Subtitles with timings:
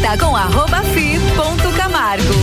[0.00, 2.34] Bergamota com arroba fi ponto Camargo.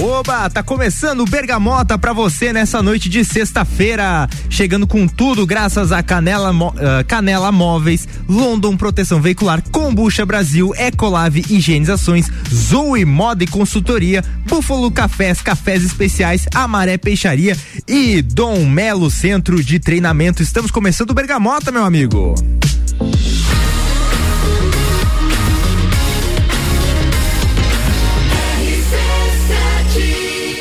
[0.00, 4.28] Oba, tá começando o Bergamota pra você nessa noite de sexta-feira.
[4.50, 6.72] Chegando com tudo graças a Canela, uh,
[7.06, 15.40] Canela Móveis, London Proteção Veicular, Combucha Brasil, Ecolave Higienizações, Zoe Moda e Consultoria, Búfalo Cafés,
[15.40, 17.56] Cafés Especiais, Amaré Peixaria
[17.86, 20.42] e Dom Melo Centro de Treinamento.
[20.42, 22.34] Estamos começando o Bergamota, meu amigo.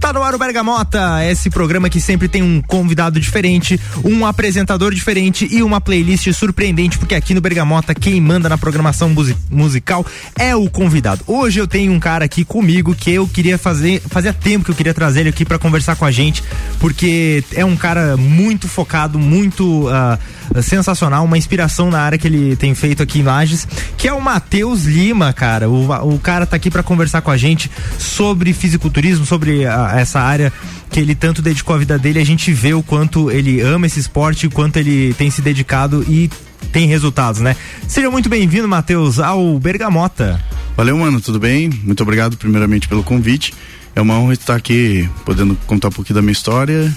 [0.00, 4.94] Tá no ar o Bergamota, esse programa que sempre tem um convidado diferente, um apresentador
[4.94, 9.12] diferente e uma playlist surpreendente, porque aqui no Bergamota quem manda na programação
[9.50, 10.04] musical
[10.38, 11.24] é o convidado.
[11.26, 14.74] Hoje eu tenho um cara aqui comigo que eu queria fazer, fazia tempo que eu
[14.74, 16.44] queria trazer ele aqui para conversar com a gente,
[16.78, 20.18] porque é um cara muito focado, muito uh,
[20.62, 23.66] sensacional, uma inspiração na área que ele tem feito aqui em Lages,
[23.96, 25.68] que é o Matheus Lima, cara.
[25.68, 30.20] O, o cara tá aqui para conversar com a gente sobre fisiculturismo, sobre a essa
[30.20, 30.52] área
[30.90, 34.00] que ele tanto dedicou a vida dele, a gente vê o quanto ele ama esse
[34.00, 36.30] esporte, o quanto ele tem se dedicado e
[36.72, 37.56] tem resultados, né?
[37.86, 40.40] Seja muito bem-vindo, Matheus, ao Bergamota.
[40.76, 41.70] Valeu, mano, tudo bem?
[41.82, 43.54] Muito obrigado primeiramente pelo convite.
[43.96, 46.94] É uma honra estar aqui podendo contar um pouquinho da minha história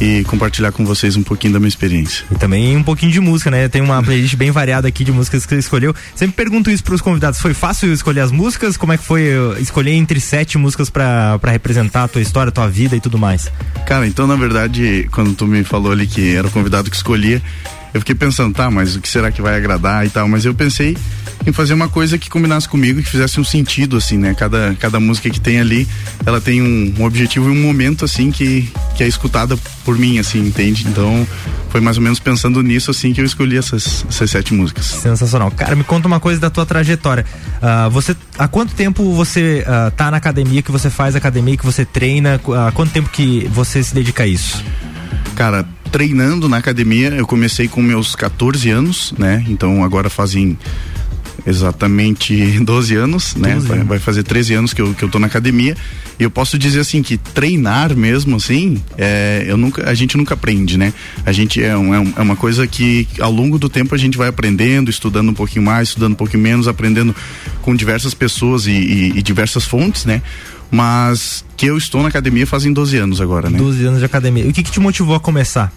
[0.00, 2.24] e compartilhar com vocês um pouquinho da minha experiência.
[2.28, 3.68] E também um pouquinho de música, né?
[3.68, 5.94] Tem uma playlist bem variada aqui de músicas que você escolheu.
[6.12, 7.38] Sempre pergunto isso para os convidados.
[7.38, 8.76] Foi fácil escolher as músicas?
[8.76, 12.68] Como é que foi escolher entre sete músicas para representar a tua história, a tua
[12.68, 13.48] vida e tudo mais?
[13.86, 17.40] Cara, então na verdade, quando tu me falou ali que era o convidado que escolhia,
[17.92, 20.54] eu fiquei pensando, tá, mas o que será que vai agradar e tal, mas eu
[20.54, 20.96] pensei
[21.46, 24.34] em fazer uma coisa que combinasse comigo, que fizesse um sentido, assim, né?
[24.34, 25.88] Cada, cada música que tem ali,
[26.24, 30.18] ela tem um, um objetivo e um momento, assim, que, que é escutada por mim,
[30.18, 30.86] assim, entende?
[30.86, 31.26] Então,
[31.70, 34.84] foi mais ou menos pensando nisso, assim, que eu escolhi essas, essas sete músicas.
[34.84, 35.50] Sensacional.
[35.50, 37.24] Cara, me conta uma coisa da tua trajetória.
[37.56, 41.64] Uh, você, há quanto tempo você uh, tá na academia, que você faz academia, que
[41.64, 42.40] você treina?
[42.66, 44.62] Há quanto tempo que você se dedica a isso?
[45.34, 49.44] Cara, treinando na academia, eu comecei com meus 14 anos, né?
[49.48, 50.56] Então agora fazem
[51.46, 53.54] exatamente 12 anos, né?
[53.54, 55.76] 12 vai, vai, fazer 13 anos que eu, que eu tô na academia.
[56.18, 60.34] E eu posso dizer assim que treinar mesmo assim, é, eu nunca, a gente nunca
[60.34, 60.92] aprende, né?
[61.24, 64.18] A gente é, um, é, é uma coisa que ao longo do tempo a gente
[64.18, 67.14] vai aprendendo, estudando um pouquinho mais, estudando um pouquinho menos, aprendendo
[67.62, 70.22] com diversas pessoas e, e, e diversas fontes, né?
[70.70, 73.58] Mas que eu estou na academia fazem 12 anos agora, né?
[73.58, 74.44] 12 anos de academia.
[74.44, 75.72] E o que, que te motivou a começar?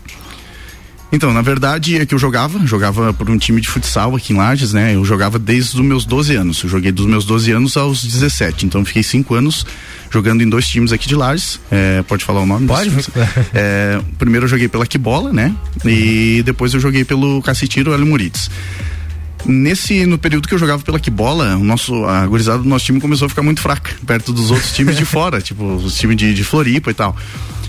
[1.14, 4.36] Então, na verdade é que eu jogava, jogava por um time de futsal aqui em
[4.36, 4.96] Lages, né?
[4.96, 6.64] Eu jogava desde os meus 12 anos.
[6.64, 8.66] Eu joguei dos meus 12 anos aos 17.
[8.66, 9.64] Então, fiquei cinco anos
[10.10, 11.60] jogando em dois times aqui de Lages.
[11.70, 12.66] É, pode falar o nome?
[12.68, 12.90] Pode.
[13.54, 15.56] É, primeiro eu joguei pela Quibola, né?
[15.86, 18.50] E depois eu joguei pelo Cacetiro Hélio Murites.
[19.46, 23.02] Nesse, no período que eu jogava pela Quibola, o nosso, a gurizada do nosso time
[23.02, 26.34] começou a ficar muito fraca, perto dos outros times de fora, tipo, os times de,
[26.34, 27.16] de Floripa e tal.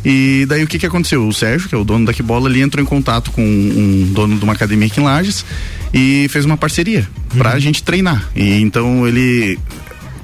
[0.05, 1.27] E daí o que que aconteceu?
[1.27, 4.37] O Sérgio, que é o dono da Quibola, ali entrou em contato com um dono
[4.37, 5.45] de uma academia aqui em Lages
[5.95, 7.39] e fez uma parceria uhum.
[7.39, 8.29] pra gente treinar.
[8.37, 9.59] E então ele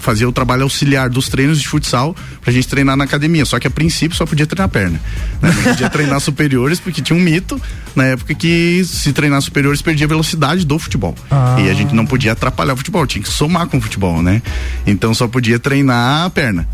[0.00, 3.44] fazia o trabalho auxiliar dos treinos de futsal pra gente treinar na academia.
[3.44, 5.00] Só que a princípio só podia treinar perna.
[5.40, 5.52] Né?
[5.54, 7.60] Não podia treinar superiores, porque tinha um mito
[7.94, 11.14] na época que se treinar superiores perdia a velocidade do futebol.
[11.30, 11.56] Ah.
[11.60, 14.42] E a gente não podia atrapalhar o futebol, tinha que somar com o futebol, né?
[14.86, 16.66] Então só podia treinar a perna.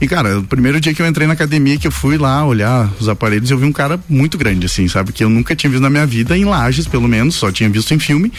[0.00, 2.90] E, cara, o primeiro dia que eu entrei na academia, que eu fui lá olhar
[2.98, 5.12] os aparelhos, eu vi um cara muito grande, assim, sabe?
[5.12, 7.92] Que eu nunca tinha visto na minha vida, em Lages, pelo menos, só tinha visto
[7.92, 8.32] em filme.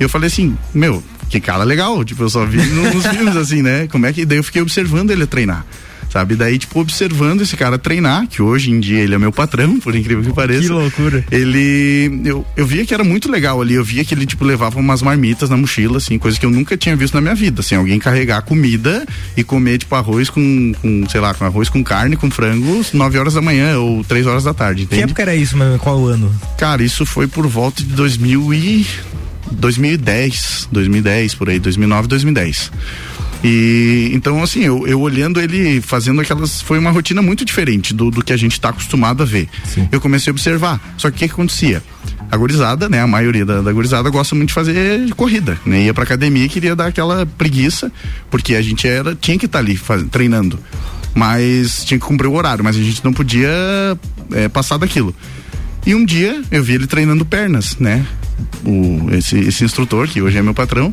[0.00, 3.62] E eu falei assim, meu, que cara legal, tipo, eu só vi nos filmes, assim,
[3.62, 3.86] né?
[3.88, 4.24] Como é que.
[4.24, 5.64] Daí eu fiquei observando ele treinar
[6.16, 6.34] sabe?
[6.34, 9.94] Daí, tipo, observando esse cara treinar, que hoje em dia ele é meu patrão, por
[9.94, 10.62] incrível que pareça.
[10.62, 11.24] Que loucura.
[11.30, 14.78] Ele, eu, eu via que era muito legal ali, eu via que ele, tipo, levava
[14.78, 17.74] umas marmitas na mochila, assim, coisa que eu nunca tinha visto na minha vida, assim,
[17.74, 19.06] alguém carregar comida
[19.36, 23.18] e comer, tipo, arroz com, com sei lá, com arroz com carne, com frango, 9
[23.18, 25.02] horas da manhã ou 3 horas da tarde, entende?
[25.02, 26.34] Que época era isso, mas qual ano?
[26.56, 28.86] Cara, isso foi por volta de 2000 e...
[29.52, 32.70] 2010, 2010, por aí, 2009, 2010.
[33.44, 36.60] E então, assim, eu, eu olhando ele fazendo aquelas.
[36.60, 39.48] Foi uma rotina muito diferente do, do que a gente está acostumado a ver.
[39.64, 39.88] Sim.
[39.92, 40.80] Eu comecei a observar.
[40.96, 41.82] Só que o que, que acontecia?
[42.30, 43.00] A gurizada, né?
[43.00, 45.82] A maioria da, da gurizada gosta muito de fazer corrida, né?
[45.82, 47.92] Ia pra academia e queria dar aquela preguiça,
[48.30, 50.58] porque a gente era, tinha que estar tá ali faz, treinando.
[51.14, 53.48] Mas tinha que cumprir o horário, mas a gente não podia
[54.32, 55.14] é, passar daquilo.
[55.86, 58.04] E um dia eu vi ele treinando pernas, né?
[58.64, 60.90] O, esse, esse instrutor, que hoje é meu patrão,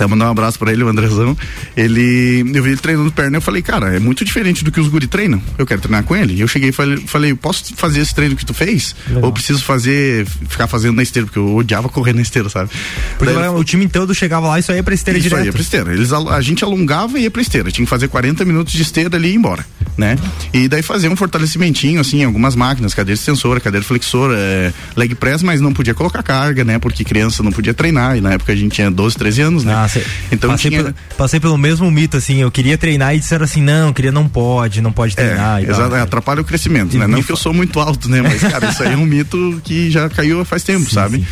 [0.00, 1.36] até mandar um abraço para ele, o Andrezão.
[1.76, 4.88] Ele, eu vi ele treinando perna, eu falei, cara, é muito diferente do que os
[4.88, 5.40] guri treinam.
[5.58, 6.34] Eu quero treinar com ele.
[6.34, 8.94] E eu cheguei e falei, falei, posso fazer esse treino que tu fez?
[9.08, 9.24] Legal.
[9.24, 12.70] Ou preciso fazer, ficar fazendo na esteira, porque eu odiava correr na esteira, sabe?
[13.18, 15.40] Porque Daí, o time todo chegava lá e só ia pra esteira isso direto.
[15.40, 15.92] Isso ia pra esteira.
[15.92, 17.70] Eles, a gente alongava e ia pra esteira.
[17.70, 19.66] Tinha que fazer 40 minutos de esteira ali e ir embora,
[19.98, 20.16] né?
[20.52, 25.42] E daí fazer um fortalecimentinho, assim, algumas máquinas, cadeira extensora, cadeira flexora, é, leg press,
[25.42, 26.78] mas não podia colocar carga, né?
[26.78, 28.16] Porque criança não podia treinar.
[28.16, 29.74] E na época a gente tinha 12, 13 anos, né?
[29.74, 29.89] Ah,
[30.30, 30.84] então passei, tinha...
[30.84, 34.28] pelo, passei pelo mesmo mito, assim, eu queria treinar e disseram assim, não, queria não
[34.28, 35.60] pode, não pode treinar.
[35.60, 37.06] É, exato, é, atrapalha o crescimento, e né?
[37.06, 38.22] Não que eu sou muito alto, né?
[38.22, 41.18] Mas, cara, isso aí é um mito que já caiu faz tempo, sim, sabe?
[41.18, 41.26] Sim.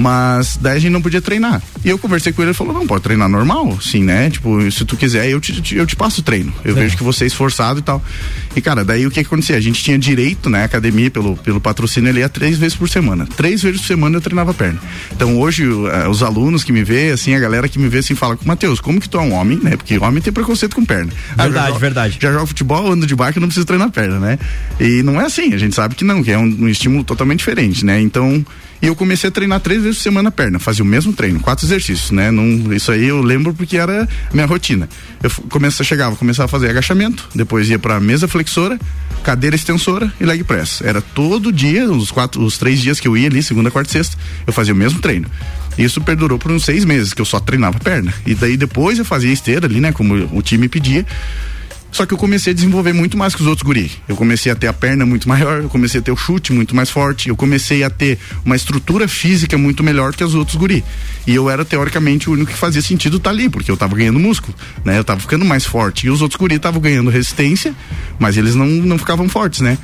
[0.00, 1.60] Mas daí a gente não podia treinar.
[1.84, 4.30] E eu conversei com ele e falou: não, pode treinar normal, sim, né?
[4.30, 6.50] Tipo, se tu quiser, eu te, eu te passo o treino.
[6.64, 6.80] Eu é.
[6.80, 8.02] vejo que você é esforçado e tal.
[8.56, 9.56] E, cara, daí o que, que acontecia?
[9.56, 10.64] A gente tinha direito, né?
[10.64, 13.26] Academia, pelo, pelo patrocínio, ele ia três vezes por semana.
[13.36, 14.80] Três vezes por semana eu treinava perna.
[15.12, 18.14] Então hoje, uh, os alunos que me vê, assim, a galera que me vê assim,
[18.14, 19.76] fala: Matheus, como que tu é um homem, né?
[19.76, 21.12] Porque homem tem preconceito com perna.
[21.36, 22.18] Verdade, ah, verdade.
[22.18, 24.38] Já jogo futebol, ando de bike, não preciso treinar perna, né?
[24.80, 27.40] E não é assim, a gente sabe que não, que é um, um estímulo totalmente
[27.40, 28.00] diferente, né?
[28.00, 28.42] Então.
[28.82, 31.66] E eu comecei a treinar três vezes por semana perna, fazia o mesmo treino, quatro
[31.66, 32.30] exercícios, né?
[32.30, 34.88] Não, isso aí eu lembro porque era minha rotina.
[35.22, 38.78] Eu comecei, chegava, começava a fazer agachamento, depois ia para mesa flexora,
[39.22, 40.80] cadeira extensora e leg press.
[40.82, 43.92] Era todo dia, os quatro, os três dias que eu ia ali, segunda, quarta e
[43.92, 44.16] sexta,
[44.46, 45.28] eu fazia o mesmo treino.
[45.76, 48.12] Isso perdurou por uns seis meses, que eu só treinava perna.
[48.26, 49.92] E daí depois eu fazia esteira ali, né?
[49.92, 51.06] Como o time pedia.
[51.92, 53.90] Só que eu comecei a desenvolver muito mais que os outros guri.
[54.08, 56.74] Eu comecei a ter a perna muito maior, eu comecei a ter o chute muito
[56.74, 60.84] mais forte, eu comecei a ter uma estrutura física muito melhor que os outros guri.
[61.26, 63.96] E eu era teoricamente o único que fazia sentido estar tá ali, porque eu tava
[63.96, 64.54] ganhando músculo,
[64.84, 64.98] né?
[64.98, 66.06] Eu tava ficando mais forte.
[66.06, 67.74] E os outros guri estavam ganhando resistência,
[68.18, 69.76] mas eles não, não ficavam fortes, né?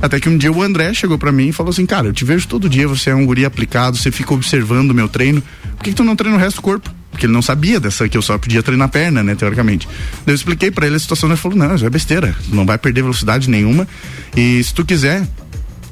[0.00, 2.24] Até que um dia o André chegou para mim e falou assim: Cara, eu te
[2.24, 5.42] vejo todo dia, você é um guri aplicado, você fica observando o meu treino,
[5.76, 7.01] por que, que tu não treina o resto do corpo?
[7.12, 9.86] Porque ele não sabia dessa que eu só podia treinar perna, né, teoricamente.
[10.26, 13.02] Eu expliquei para ele a situação, ele falou: "Não, isso é besteira, não vai perder
[13.02, 13.86] velocidade nenhuma.
[14.34, 15.24] E se tu quiser,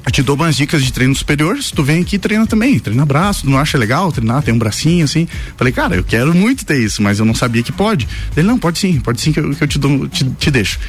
[0.03, 3.05] eu te dou umas dicas de treino superior, se tu vem aqui treina também, treina
[3.05, 5.27] braço, não acha legal treinar, tem um bracinho assim.
[5.55, 8.07] Falei, cara, eu quero muito ter isso, mas eu não sabia que pode.
[8.35, 10.79] Ele, não, pode sim, pode sim que eu, que eu te, dou, te, te deixo.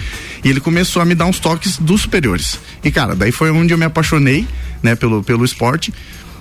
[0.42, 2.58] E ele começou a me dar uns toques dos superiores.
[2.82, 4.46] E cara, daí foi onde eu me apaixonei,
[4.82, 5.92] né, pelo, pelo esporte.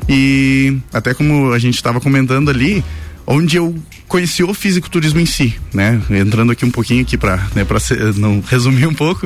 [0.07, 2.83] E até como a gente estava comentando ali,
[3.25, 3.75] onde eu
[4.07, 6.01] conheci o fisiculturismo em si, né?
[6.09, 7.79] Entrando aqui um pouquinho aqui para né, para
[8.17, 9.25] não resumir um pouco,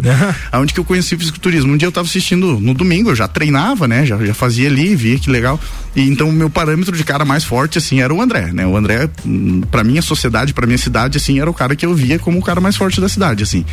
[0.51, 1.73] aonde que eu conheci o fisiculturismo.
[1.73, 4.05] Um dia eu estava assistindo no domingo, eu já treinava, né?
[4.05, 5.59] Já, já fazia ali, via que legal.
[5.95, 8.67] E então o meu parâmetro de cara mais forte assim era o André, né?
[8.67, 11.93] O André hum, para minha sociedade, para minha cidade assim, era o cara que eu
[11.95, 13.65] via como o cara mais forte da cidade, assim.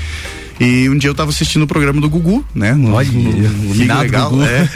[0.62, 2.72] E um dia eu tava assistindo o programa do Gugu, né?
[2.72, 4.44] No, Olha, no, no, Legal, Gugu.
[4.44, 4.68] É.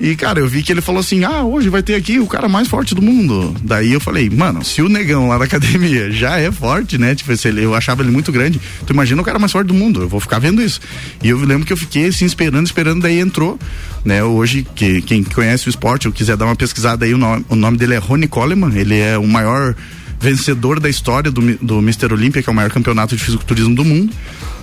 [0.00, 2.48] E, cara, eu vi que ele falou assim: ah, hoje vai ter aqui o cara
[2.48, 3.54] mais forte do mundo.
[3.62, 7.14] Daí eu falei, mano, se o negão lá da academia já é forte, né?
[7.14, 8.60] Tipo, se ele, eu achava ele muito grande.
[8.84, 10.02] Tu imagina o cara mais forte do mundo.
[10.02, 10.80] Eu vou ficar vendo isso.
[11.22, 13.56] E eu lembro que eu fiquei assim, esperando, esperando, daí entrou,
[14.04, 14.24] né?
[14.24, 17.54] Hoje, que, quem conhece o esporte ou quiser dar uma pesquisada aí, o nome, o
[17.54, 18.72] nome dele é Rony Coleman.
[18.74, 19.76] Ele é o maior
[20.20, 22.12] vencedor da história do, do Mr.
[22.12, 24.12] Olímpia, que é o maior campeonato de fisiculturismo do mundo.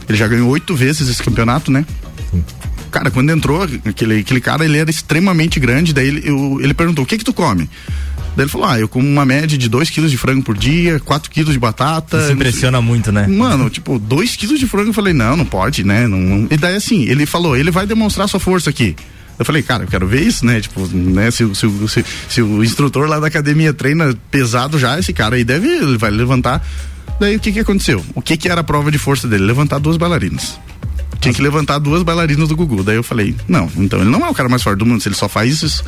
[0.07, 1.85] Ele já ganhou oito vezes esse campeonato, né?
[2.91, 7.03] Cara, quando entrou, aquele, aquele cara, ele era extremamente grande, daí ele, eu, ele perguntou,
[7.03, 7.69] o que que tu come?
[8.35, 10.99] Daí ele falou, ah, eu como uma média de 2 quilos de frango por dia,
[10.99, 12.17] 4 quilos de batata.
[12.17, 13.27] Isso impressiona muito, né?
[13.27, 16.07] Mano, tipo, 2 quilos de frango, eu falei, não, não pode, né?
[16.07, 16.47] Não, não.
[16.51, 18.95] E daí assim, ele falou, ele vai demonstrar sua força aqui.
[19.37, 20.61] Eu falei, cara, eu quero ver isso, né?
[20.61, 21.29] Tipo, né?
[21.31, 25.43] Se, se, se, se o instrutor lá da academia treina pesado já, esse cara aí
[25.43, 26.65] deve, ele vai levantar
[27.19, 28.03] Daí o que que aconteceu?
[28.13, 29.45] O que que era a prova de força dele?
[29.45, 30.59] Levantar duas bailarinas.
[31.19, 32.83] Tinha que levantar duas bailarinas do Gugu.
[32.83, 35.07] Daí eu falei, não, então ele não é o cara mais forte do mundo, se
[35.07, 35.83] ele só faz isso.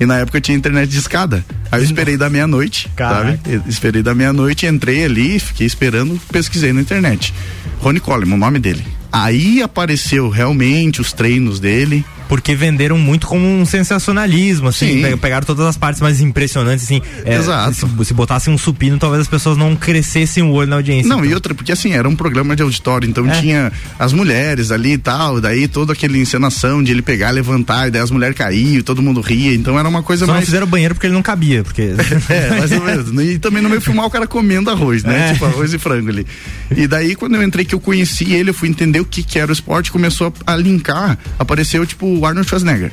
[0.00, 1.44] E na época tinha internet de escada.
[1.70, 3.40] Aí eu esperei da meia-noite, sabe?
[3.66, 7.34] esperei da meia-noite, entrei ali, fiquei esperando, pesquisei na internet.
[7.80, 8.84] Rony Coleman, o nome dele.
[9.10, 15.16] Aí apareceu realmente os treinos dele porque venderam muito como um sensacionalismo, assim, Sim.
[15.18, 17.02] pegaram todas as partes mais impressionantes, assim.
[17.26, 17.74] É, Exato.
[17.74, 21.10] Se, se botassem um supino, talvez as pessoas não crescessem o olho na audiência.
[21.10, 21.30] Não, então.
[21.30, 23.38] e outra, porque assim, era um programa de auditório, então é.
[23.38, 27.90] tinha as mulheres ali e tal, daí toda aquela encenação de ele pegar, levantar, e
[27.90, 30.40] daí as mulheres caíam, e todo mundo ria, então era uma coisa Só mais...
[30.40, 31.82] não fizeram banheiro porque ele não cabia, porque...
[32.32, 33.10] é, mais ou menos.
[33.26, 35.28] E também no meio filmar o cara comendo arroz, né?
[35.28, 35.32] É.
[35.34, 36.26] Tipo arroz e frango ali.
[36.74, 39.38] E daí quando eu entrei que eu conheci ele, eu fui entender o que que
[39.38, 42.92] era o esporte, começou a, a linkar, apareceu tipo Arnold Schwarzenegger.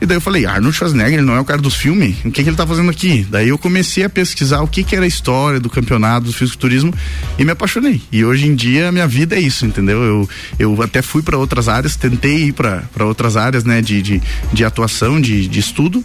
[0.00, 2.16] E daí eu falei, Arnold Schwarzenegger, não é o cara dos filmes?
[2.24, 3.26] O que, que ele tá fazendo aqui?
[3.30, 6.94] Daí eu comecei a pesquisar o que, que era a história do campeonato do fisiculturismo
[7.38, 8.00] e me apaixonei.
[8.10, 10.02] E hoje em dia a minha vida é isso, entendeu?
[10.02, 14.22] Eu, eu até fui para outras áreas, tentei ir para outras áreas, né, de, de,
[14.52, 16.02] de atuação, de, de estudo,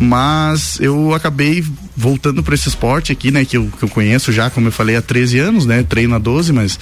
[0.00, 1.62] mas eu acabei
[1.96, 4.96] voltando para esse esporte aqui, né, que eu, que eu conheço já, como eu falei,
[4.96, 6.78] há 13 anos, né, treino há 12, mas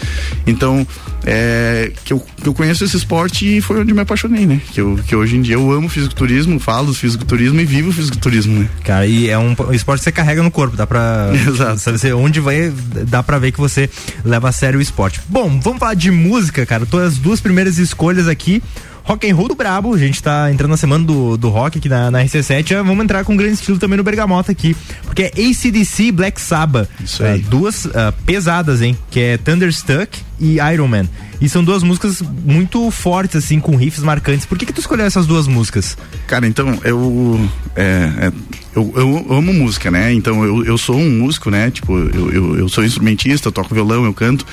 [0.46, 0.86] então
[1.24, 4.80] é, que, eu, que eu conheço esse esporte e foi onde me apaixonei, né, que,
[4.80, 8.60] eu, que hoje em dia eu amo fisiculturismo, falo do fisiculturismo e vivo o fisiculturismo,
[8.60, 8.68] né.
[8.84, 11.30] Cara, e é um esporte que você carrega no corpo, dá pra.
[11.34, 11.78] Exato.
[11.78, 12.72] Sabe, você, onde vai,
[13.08, 13.88] dá pra ver que você
[14.24, 15.20] leva a sério o esporte.
[15.28, 16.86] Bom, vamos falar de música, cara.
[16.86, 18.62] Tô as duas primeiras escolhas aqui.
[19.04, 21.88] Rock and Roll do Brabo, a gente tá entrando na semana do, do rock aqui
[21.88, 25.26] na, na RC7, vamos entrar com um grande estilo também no Bergamota aqui, porque é
[25.26, 27.40] ACDC e Black Sabbath, Isso aí.
[27.40, 27.90] Uh, duas uh,
[28.24, 31.08] pesadas, hein, que é Thunderstruck e Iron Man,
[31.40, 35.04] e são duas músicas muito fortes, assim, com riffs marcantes, por que que tu escolheu
[35.04, 35.96] essas duas músicas?
[36.28, 38.32] Cara, então, eu, é, é,
[38.76, 42.58] eu, eu, amo música, né, então eu, eu sou um músico, né, tipo, eu, eu,
[42.60, 44.46] eu sou instrumentista, eu toco violão, eu canto,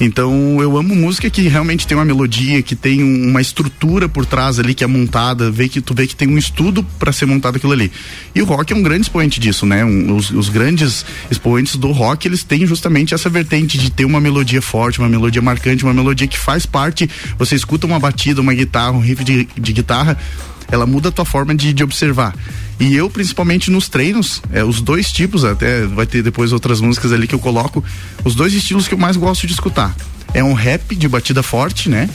[0.00, 4.58] então eu amo música que realmente tem uma melodia, que tem uma estrutura por trás
[4.58, 7.56] ali que é montada, vê que tu vê que tem um estudo para ser montado
[7.56, 7.90] aquilo ali.
[8.34, 9.84] E o rock é um grande expoente disso, né?
[9.84, 14.20] Um, os, os, grandes expoentes do rock eles têm justamente essa vertente de ter uma
[14.20, 17.08] melodia forte, uma melodia marcante, uma melodia que faz parte.
[17.38, 20.16] Você escuta uma batida, uma guitarra, um riff de, de guitarra
[20.70, 22.34] ela muda a tua forma de, de observar.
[22.80, 27.12] E eu, principalmente nos treinos, é, os dois tipos, até vai ter depois outras músicas
[27.12, 27.82] ali que eu coloco,
[28.24, 29.94] os dois estilos que eu mais gosto de escutar.
[30.34, 32.08] É um rap de batida forte, né?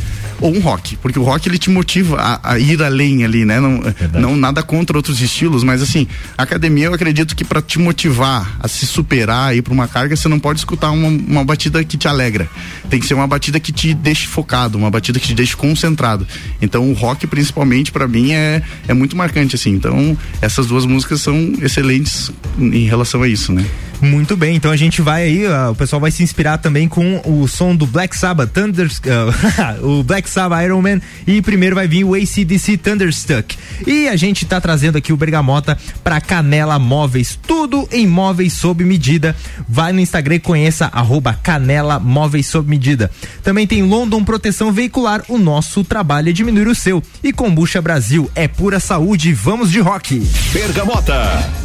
[0.44, 3.62] ou um rock, porque o rock ele te motiva a, a ir além ali, né?
[3.62, 3.82] Não,
[4.14, 6.06] não nada contra outros estilos, mas assim,
[6.38, 10.18] a academia eu acredito que para te motivar a se superar, ir para uma carga,
[10.18, 12.50] você não pode escutar uma, uma batida que te alegra.
[12.90, 16.28] Tem que ser uma batida que te deixe focado, uma batida que te deixe concentrado.
[16.62, 19.72] Então o rock principalmente para mim é é muito marcante assim.
[19.72, 23.66] Então essas duas músicas são excelentes em relação a isso, né?
[24.04, 27.22] Muito bem, então a gente vai aí, uh, o pessoal vai se inspirar também com
[27.26, 31.88] o som do Black Sabbath, Thunder, uh, o Black Sabbath Iron Man e primeiro vai
[31.88, 33.58] vir o ACDC Thunderstruck.
[33.88, 38.84] E a gente tá trazendo aqui o Bergamota para Canela Móveis, tudo em móveis sob
[38.84, 39.36] medida.
[39.70, 43.10] Vai no Instagram e conheça arroba Canela Móveis sob medida.
[43.42, 47.02] Também tem London Proteção Veicular, o nosso trabalho é diminuir o seu.
[47.24, 50.20] E Combucha Brasil, é pura saúde, vamos de rock.
[50.52, 51.63] Bergamota.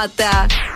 [0.00, 0.69] Mota.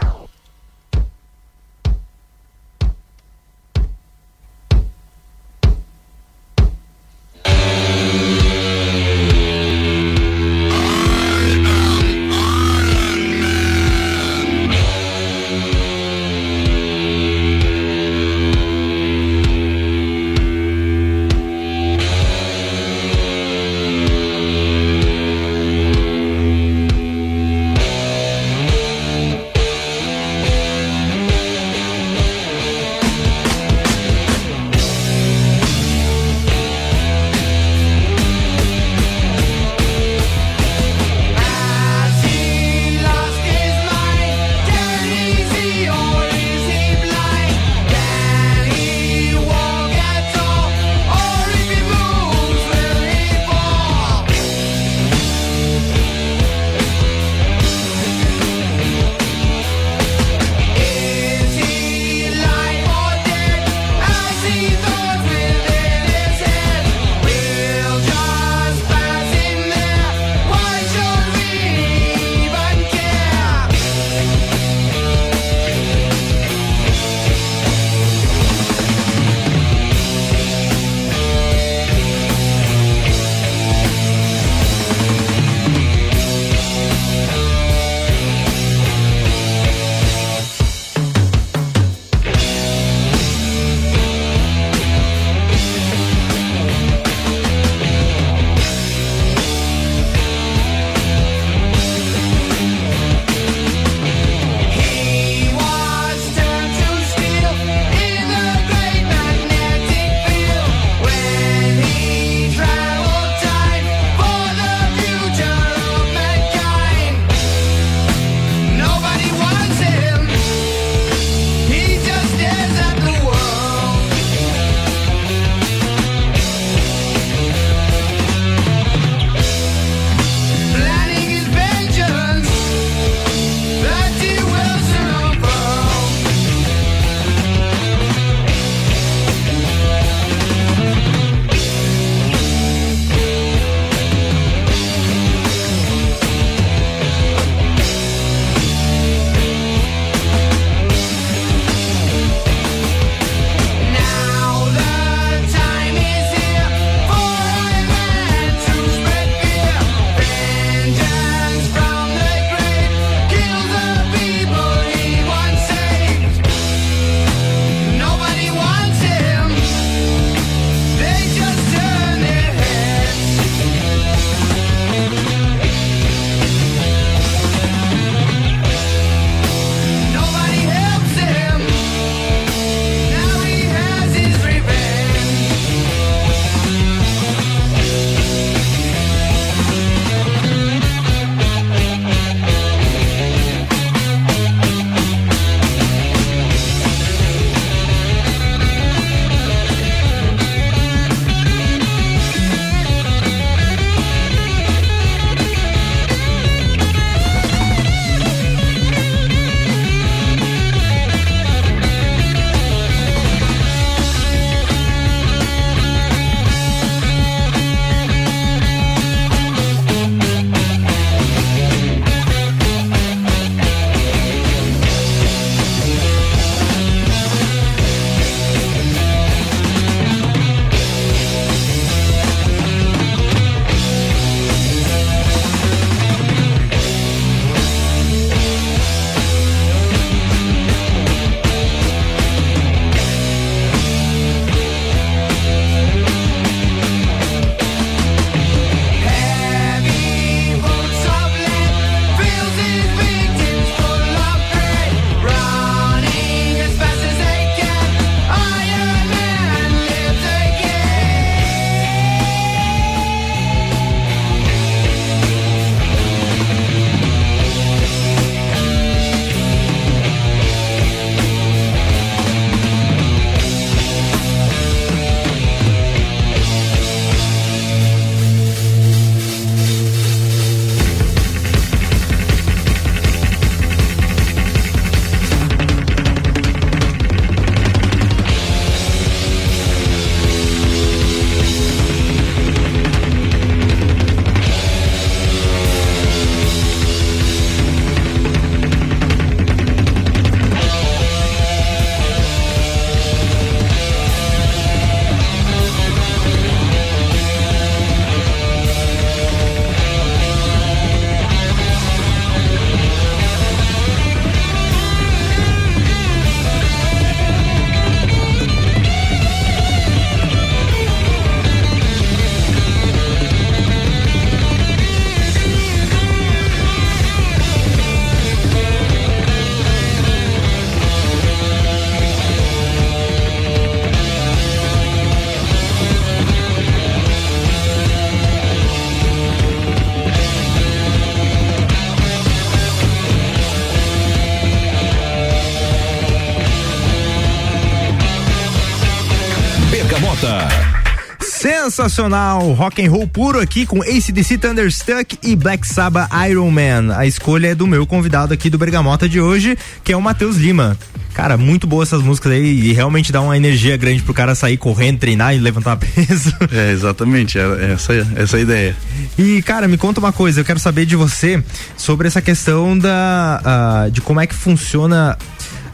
[351.74, 356.96] Sensacional, rock and roll puro aqui com ACDC Thunderstruck e Black Sabbath Iron Man.
[356.96, 360.36] A escolha é do meu convidado aqui do Bergamota de hoje, que é o Matheus
[360.36, 360.78] Lima.
[361.12, 364.56] Cara, muito boa essas músicas aí e realmente dá uma energia grande pro cara sair
[364.56, 366.32] correndo, treinar e levantar peso.
[366.52, 368.76] É, exatamente, é essa, essa é a ideia.
[369.18, 371.42] E, cara, me conta uma coisa, eu quero saber de você
[371.76, 375.18] sobre essa questão da, uh, de como é que funciona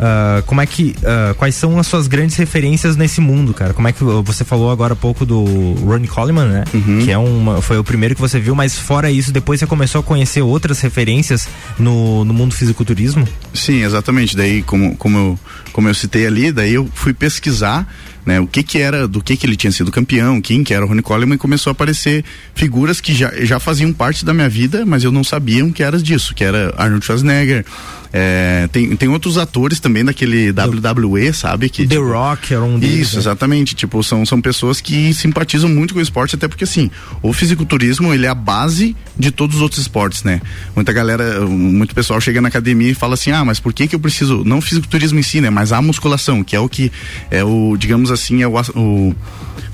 [0.01, 3.75] Uh, como é que uh, quais são as suas grandes referências nesse mundo, cara?
[3.75, 5.45] Como é que você falou agora há pouco do
[5.85, 6.65] Ronnie Coleman, né?
[6.73, 7.05] Uhum.
[7.05, 10.01] Que é uma, foi o primeiro que você viu, mas fora isso, depois você começou
[10.01, 11.47] a conhecer outras referências
[11.79, 13.29] no, no mundo fisiculturismo?
[13.53, 14.35] Sim, exatamente.
[14.35, 15.39] Daí, como, como, eu,
[15.71, 17.87] como eu citei ali, daí eu fui pesquisar
[18.25, 18.39] né?
[18.39, 20.89] O que que era, do que que ele tinha sido campeão, quem que era o
[20.89, 24.85] Ronnie Coleman e começou a aparecer figuras que já, já faziam parte da minha vida,
[24.85, 27.65] mas eu não sabia que era disso, que era Arnold Schwarzenegger,
[28.13, 31.69] é, tem, tem outros atores também daquele WWE, sabe?
[31.69, 33.01] Que, The tipo, Rock era um deles.
[33.01, 33.23] Isso, né?
[33.23, 33.75] exatamente.
[33.75, 36.91] Tipo, são, são pessoas que simpatizam muito com o esporte, até porque assim,
[37.23, 40.41] o fisiculturismo ele é a base de todos os outros esportes, né?
[40.75, 43.95] Muita galera, muito pessoal chega na academia e fala assim, ah, mas por que que
[43.95, 45.51] eu preciso, não o fisiculturismo em si, né?
[45.51, 46.91] Mas a musculação, que é o que,
[47.31, 49.15] é o, digamos assim, é o, o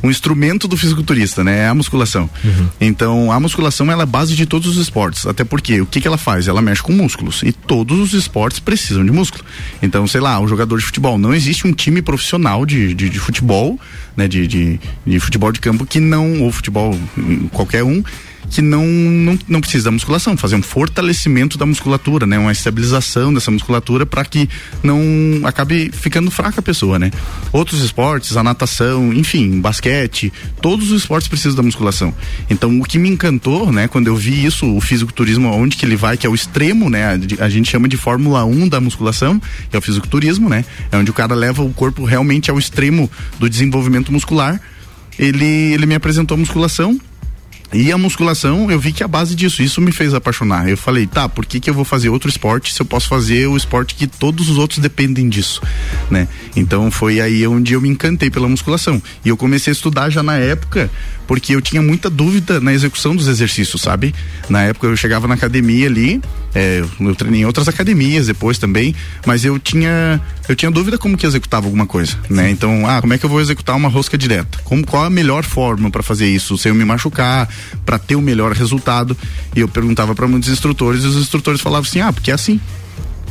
[0.02, 1.60] um instrumento do fisiculturista, né?
[1.60, 2.28] É a musculação.
[2.44, 2.68] Uhum.
[2.80, 5.26] Então, a musculação ela é a base de todos os esportes.
[5.26, 6.48] Até porque o que, que ela faz?
[6.48, 7.42] Ela mexe com músculos.
[7.42, 9.44] E todos os esportes precisam de músculo.
[9.82, 11.16] Então, sei lá, um jogador de futebol.
[11.16, 13.78] Não existe um time profissional de, de, de futebol,
[14.16, 14.28] né?
[14.28, 16.98] De, de, de futebol de campo que não, ou futebol
[17.52, 18.02] qualquer um,
[18.50, 22.38] que não, não, não precisa da musculação, fazer um fortalecimento da musculatura, né?
[22.38, 24.48] Uma estabilização dessa musculatura para que
[24.82, 25.00] não
[25.44, 27.10] acabe ficando fraca a pessoa, né?
[27.52, 32.14] Outros esportes, a natação, enfim, basquete, todos os esportes precisam da musculação.
[32.48, 35.96] Então, o que me encantou, né, quando eu vi isso, o fisiculturismo, onde que ele
[35.96, 37.18] vai, que é o extremo, né?
[37.40, 40.64] A, a gente chama de Fórmula 1 da musculação, que é o fisiculturismo, né?
[40.90, 44.60] É onde o cara leva o corpo realmente ao extremo do desenvolvimento muscular.
[45.18, 47.00] Ele, ele me apresentou a musculação
[47.72, 50.68] e a musculação, eu vi que é a base disso, isso me fez apaixonar.
[50.68, 53.46] Eu falei, tá, por que que eu vou fazer outro esporte se eu posso fazer
[53.46, 55.60] o esporte que todos os outros dependem disso,
[56.10, 56.28] né?
[56.54, 59.02] Então foi aí onde eu me encantei pela musculação.
[59.24, 60.90] E eu comecei a estudar já na época
[61.26, 64.14] porque eu tinha muita dúvida na execução dos exercícios, sabe?
[64.48, 66.22] Na época eu chegava na academia ali,
[66.54, 68.94] é, eu treinei em outras academias depois também,
[69.26, 72.48] mas eu tinha eu tinha dúvida como que executava alguma coisa, né?
[72.50, 74.58] Então, ah, como é que eu vou executar uma rosca direta?
[74.62, 77.48] Como qual a melhor forma para fazer isso sem eu me machucar,
[77.84, 79.16] para ter o melhor resultado?
[79.54, 82.60] E eu perguntava para muitos instrutores e os instrutores falavam assim: "Ah, porque é assim".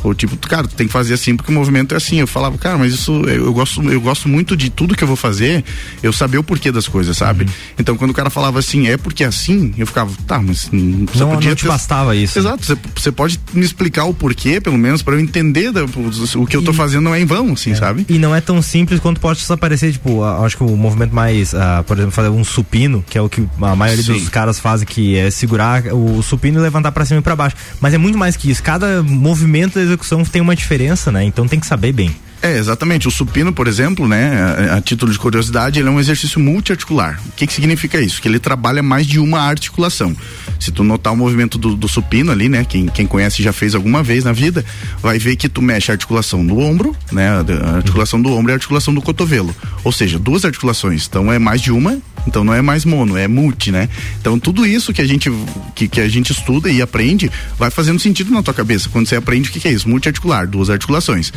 [0.08, 2.20] Ou tipo, cara, tu tem que fazer assim porque o movimento é assim.
[2.20, 5.16] Eu falava, cara, mas isso eu gosto, eu gosto muito de tudo que eu vou
[5.16, 5.64] fazer,
[6.02, 7.44] eu saber o porquê das coisas, sabe?
[7.44, 7.50] Uhum.
[7.78, 10.80] Então quando o cara falava assim, é porque é assim, eu ficava, tá, mas não,
[10.80, 11.68] não, podia não te ter...
[11.68, 12.38] bastava isso.
[12.38, 16.56] Exato, você pode me explicar o porquê, pelo menos, para eu entender da, o que
[16.56, 17.74] eu tô e, fazendo não é em vão, assim, é.
[17.74, 18.06] sabe?
[18.08, 21.82] E não é tão simples quanto pode parecer, tipo, acho que o movimento mais, uh,
[21.86, 24.14] por exemplo, fazer um supino, que é o que a maioria Sim.
[24.14, 27.56] dos caras fazem, que é segurar o supino e levantar para cima e para baixo.
[27.80, 28.62] Mas é muito mais que isso.
[28.62, 31.24] Cada movimento da execução tem uma diferença, né?
[31.24, 32.14] Então tem que saber bem.
[32.42, 33.08] É, exatamente.
[33.08, 37.20] O supino, por exemplo, né, a, a título de curiosidade, ele é um exercício multiarticular.
[37.26, 38.20] O que, que significa isso?
[38.20, 40.14] Que ele trabalha mais de uma articulação.
[40.60, 43.74] Se tu notar o movimento do, do supino ali, né, quem, quem conhece já fez
[43.74, 44.64] alguma vez na vida,
[45.00, 48.52] vai ver que tu mexe a articulação do ombro, né, a articulação do ombro e
[48.52, 49.54] a articulação do cotovelo.
[49.82, 51.06] Ou seja, duas articulações.
[51.08, 53.88] Então é mais de uma, então não é mais mono, é multi, né?
[54.20, 55.30] Então tudo isso que a gente
[55.74, 58.88] que, que a gente estuda e aprende vai fazendo sentido na tua cabeça.
[58.88, 59.88] Quando você aprende o que, que é isso?
[59.88, 61.32] Multiarticular, duas articulações.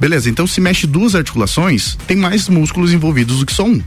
[0.00, 3.82] Beleza, então se mexe duas articulações, tem mais músculos envolvidos do que só um.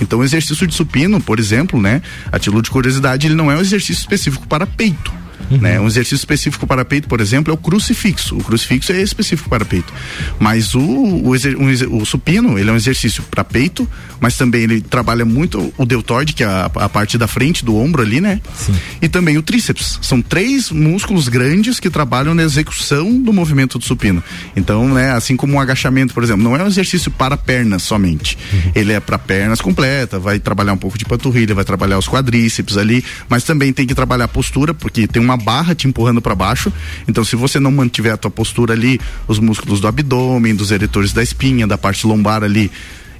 [0.00, 2.00] Então o exercício de supino, por exemplo, né?
[2.30, 5.18] A título de curiosidade, ele não é um exercício específico para peito
[5.50, 5.58] Uhum.
[5.58, 5.80] Né?
[5.80, 8.36] Um exercício específico para peito, por exemplo, é o crucifixo.
[8.36, 9.92] O crucifixo é específico para peito.
[10.38, 13.88] Mas o, o, o, o supino, ele é um exercício para peito,
[14.20, 17.76] mas também ele trabalha muito o deltoide, que é a, a parte da frente do
[17.76, 18.40] ombro ali, né?
[18.54, 18.74] Sim.
[19.00, 19.98] E também o tríceps.
[20.02, 24.22] São três músculos grandes que trabalham na execução do movimento do supino.
[24.56, 28.36] Então, né, assim como um agachamento, por exemplo, não é um exercício para pernas somente.
[28.52, 28.72] Uhum.
[28.74, 32.76] Ele é para pernas completa, vai trabalhar um pouco de panturrilha, vai trabalhar os quadríceps
[32.76, 36.34] ali, mas também tem que trabalhar a postura, porque tem uma barra te empurrando para
[36.34, 36.72] baixo.
[37.06, 41.12] Então, se você não mantiver a tua postura ali, os músculos do abdômen, dos eretores
[41.12, 42.70] da espinha, da parte lombar ali,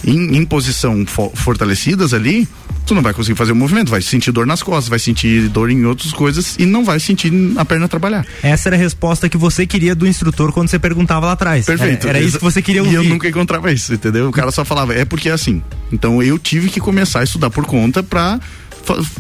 [0.05, 2.47] em, em posição fo fortalecidas ali,
[2.87, 5.71] tu não vai conseguir fazer o movimento, vai sentir dor nas costas, vai sentir dor
[5.71, 8.27] em outras coisas e não vai sentir a perna trabalhar.
[8.43, 11.67] Essa era a resposta que você queria do instrutor quando você perguntava lá atrás.
[11.67, 12.07] Perfeito.
[12.07, 12.95] Era, era isso que você queria ouvir.
[12.95, 14.29] E eu nunca encontrava isso, entendeu?
[14.29, 15.63] O cara só falava, é porque é assim.
[15.93, 18.41] Então eu tive que começar a estudar por conta pra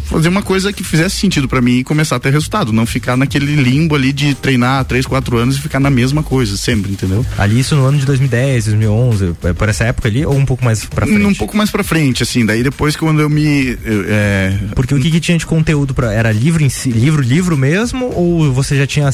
[0.04, 3.16] fazer uma coisa que fizesse sentido para mim e começar a ter resultado, não ficar
[3.16, 7.24] naquele limbo ali de treinar três, quatro anos e ficar na mesma coisa sempre, entendeu?
[7.36, 10.64] Ali isso no ano de 2010, 2011, é, por essa época ali ou um pouco
[10.64, 11.24] mais para frente?
[11.24, 12.44] Um pouco mais para frente, assim.
[12.44, 14.58] Daí depois quando eu me eu, é...
[14.74, 18.10] porque o que, que, tinha de conteúdo para era livro em si, livro livro mesmo
[18.14, 19.10] ou você já tinha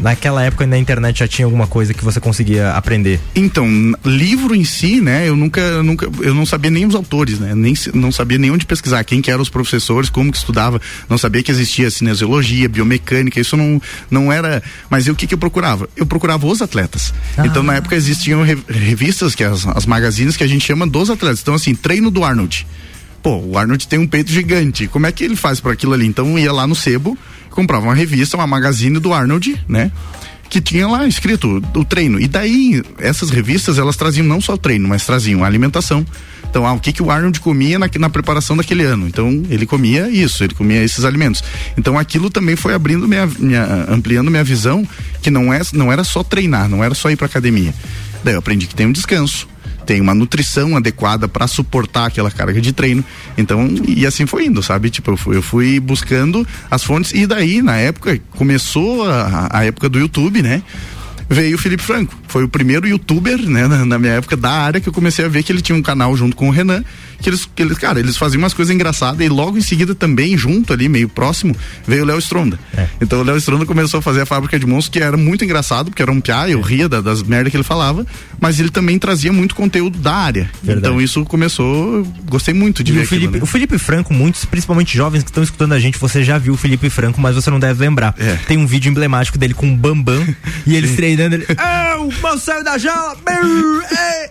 [0.00, 3.20] naquela época na internet já tinha alguma coisa que você conseguia aprender?
[3.34, 3.66] Então
[4.04, 5.28] livro em si, né?
[5.28, 7.54] Eu nunca nunca eu não sabia nem os autores, né?
[7.54, 9.79] Nem não sabia nem onde pesquisar quem que eram os professores,
[10.10, 14.62] como que estudava, não sabia que existia cinesiologia, biomecânica, isso não não era.
[14.88, 15.88] Mas eu, o que que eu procurava?
[15.96, 17.14] Eu procurava os atletas.
[17.36, 17.46] Ah.
[17.46, 21.40] Então na época existiam revistas que as, as magazines que a gente chama dos atletas.
[21.40, 22.66] Então assim, treino do Arnold
[23.22, 26.06] pô, o Arnold tem um peito gigante, como é que ele faz para aquilo ali?
[26.06, 27.16] Então ia lá no sebo,
[27.50, 29.90] comprava uma revista, uma magazine do Arnold, né?
[30.48, 32.18] Que tinha lá escrito o treino.
[32.18, 36.04] E daí, essas revistas, elas traziam não só o treino, mas traziam a alimentação.
[36.50, 39.06] Então, ah, o que, que o Arnold comia na, na preparação daquele ano?
[39.06, 41.42] Então, ele comia isso, ele comia esses alimentos.
[41.78, 44.86] Então, aquilo também foi abrindo minha, minha ampliando minha visão,
[45.22, 47.72] que não, é, não era só treinar, não era só ir pra academia.
[48.24, 49.48] Daí eu aprendi que tem um descanso
[49.86, 53.04] tem uma nutrição adequada para suportar aquela carga de treino.
[53.36, 54.88] Então, e assim foi indo, sabe?
[54.88, 59.64] Tipo, eu fui, eu fui buscando as fontes e daí, na época, começou a, a
[59.64, 60.62] época do YouTube, né?
[61.30, 62.14] veio o Felipe Franco.
[62.30, 65.28] Foi o primeiro youtuber, né, na, na, minha época, da área que eu comecei a
[65.28, 66.84] ver que ele tinha um canal junto com o Renan,
[67.20, 70.36] que eles, que eles cara, eles faziam umas coisas engraçadas e logo em seguida também,
[70.38, 72.58] junto ali, meio próximo, veio o Léo Stronda.
[72.76, 72.86] É.
[73.00, 75.90] Então o Léo Stronda começou a fazer a fábrica de monstros, que era muito engraçado,
[75.90, 78.06] porque era um piá, eu ria da, das merdas que ele falava,
[78.40, 80.50] mas ele também trazia muito conteúdo da área.
[80.62, 80.86] Verdade.
[80.86, 83.42] Então isso começou, gostei muito de e ver o Felipe, aquilo, né?
[83.42, 86.56] o Felipe Franco, muitos, principalmente jovens que estão escutando a gente, você já viu o
[86.56, 88.14] Felipe Franco, mas você não deve lembrar.
[88.18, 88.36] É.
[88.46, 90.26] Tem um vídeo emblemático dele com o Bambam
[90.64, 91.46] e eles treinando ele.
[91.48, 93.16] Eu, mal saio da jaula!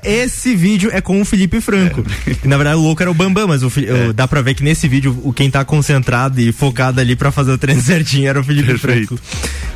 [0.04, 2.04] Esse vídeo é com o Felipe Franco.
[2.28, 2.48] É.
[2.48, 4.14] na verdade o louco era o Bambam, mas o, é.
[4.14, 7.52] dá pra ver que nesse vídeo o quem tá concentrado e focado ali para fazer
[7.52, 9.18] o treino certinho era o Felipe Perfeito.
[9.18, 9.22] Franco.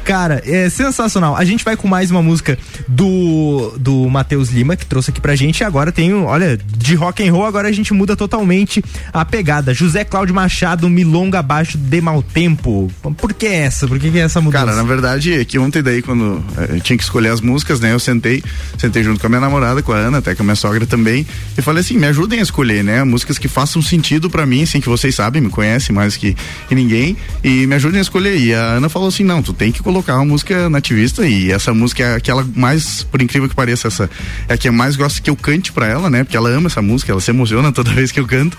[0.03, 1.35] Cara, é sensacional.
[1.35, 5.35] A gente vai com mais uma música do do Matheus Lima que trouxe aqui pra
[5.35, 5.61] gente.
[5.61, 9.73] E agora tem, olha, de rock and roll agora a gente muda totalmente a pegada.
[9.73, 12.91] José Cláudio Machado, Milonga abaixo de mau tempo.
[13.17, 13.87] Por que essa?
[13.87, 14.65] Por que, que é essa mudança?
[14.65, 17.79] Cara, na verdade é que ontem daí quando eu eh, tinha que escolher as músicas,
[17.79, 17.93] né?
[17.93, 18.43] Eu sentei,
[18.77, 21.25] sentei junto com a minha namorada, com a Ana, até com a minha sogra também,
[21.57, 23.03] e falei assim, me ajudem a escolher, né?
[23.03, 26.35] Músicas que façam sentido para mim, assim, que vocês sabem, me conhecem mais que,
[26.67, 28.37] que ninguém, e me ajudem a escolher.
[28.37, 31.73] E a Ana falou assim, não, tu tem que colocar uma música nativista e essa
[31.73, 34.09] música é aquela mais, por incrível que pareça, essa
[34.47, 36.23] é a que eu mais gosto que eu cante para ela, né?
[36.23, 38.57] Porque ela ama essa música, ela se emociona toda vez que eu canto.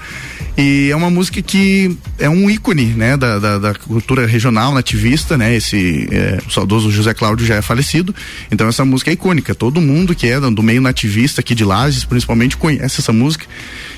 [0.57, 3.16] E é uma música que é um ícone, né?
[3.16, 5.54] Da, da, da cultura regional, nativista, né?
[5.54, 8.14] Esse é, o saudoso José Cláudio já é falecido,
[8.50, 9.34] então essa música é icônica.
[9.55, 13.47] Todo mundo que é do meio nativista aqui de Lages, principalmente, conhece essa música.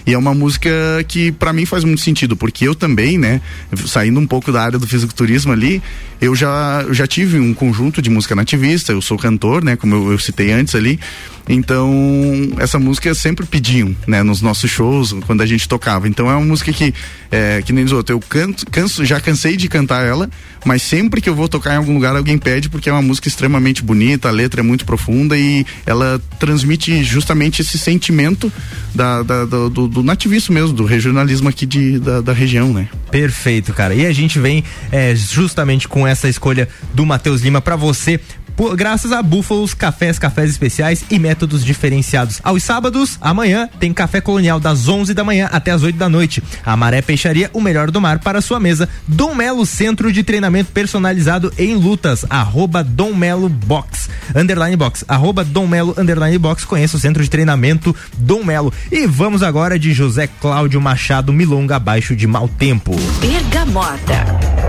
[0.07, 0.71] E é uma música
[1.09, 3.41] que para mim faz muito sentido, porque eu também, né,
[3.87, 5.83] saindo um pouco da área do fisiculturismo ali,
[6.21, 10.13] eu já, já tive um conjunto de música nativista, eu sou cantor, né, como eu,
[10.13, 11.01] eu citei antes ali.
[11.49, 11.93] Então,
[12.59, 16.09] essa música sempre pediam, né, nos nossos shows, quando a gente tocava.
[16.09, 16.93] Então, é uma música que,
[17.31, 20.29] é, que nem diz outro, eu canto, canso, já cansei de cantar ela,
[20.65, 23.29] mas sempre que eu vou tocar em algum lugar, alguém pede, porque é uma música
[23.29, 28.53] extremamente bonita, a letra é muito profunda e ela transmite justamente esse sentimento
[28.93, 32.89] da, da do, do, nativismo mesmo, do regionalismo aqui de, da, da, região, né?
[33.11, 33.95] Perfeito, cara.
[33.95, 38.21] E a gente vem é, justamente com essa escolha do Matheus Lima para você
[38.57, 42.41] por, graças a Búfalos Cafés, cafés especiais e métodos diferenciados.
[42.43, 46.43] Aos sábados, amanhã, tem café colonial das 11 da manhã até as 8 da noite.
[46.65, 48.89] A Maré Peixaria, o melhor do mar para sua mesa.
[49.07, 55.45] Dom Melo Centro de Treinamento Personalizado em Lutas, arroba Dom Melo Box, underline box, arroba
[55.45, 58.73] Dom Melo, underline box, conheça o Centro de Treinamento Dom Melo.
[58.91, 62.95] E vamos agora de José Cláudio Machado Milonga abaixo de mau tempo.
[63.21, 64.66] Bergamota.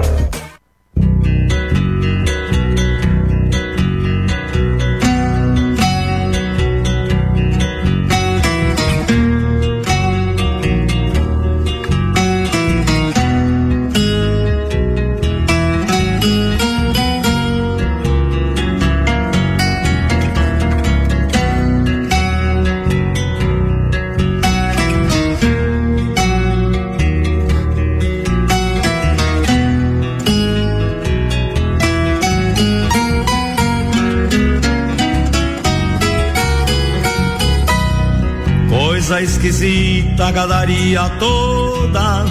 [40.24, 42.26] A gadaria toda,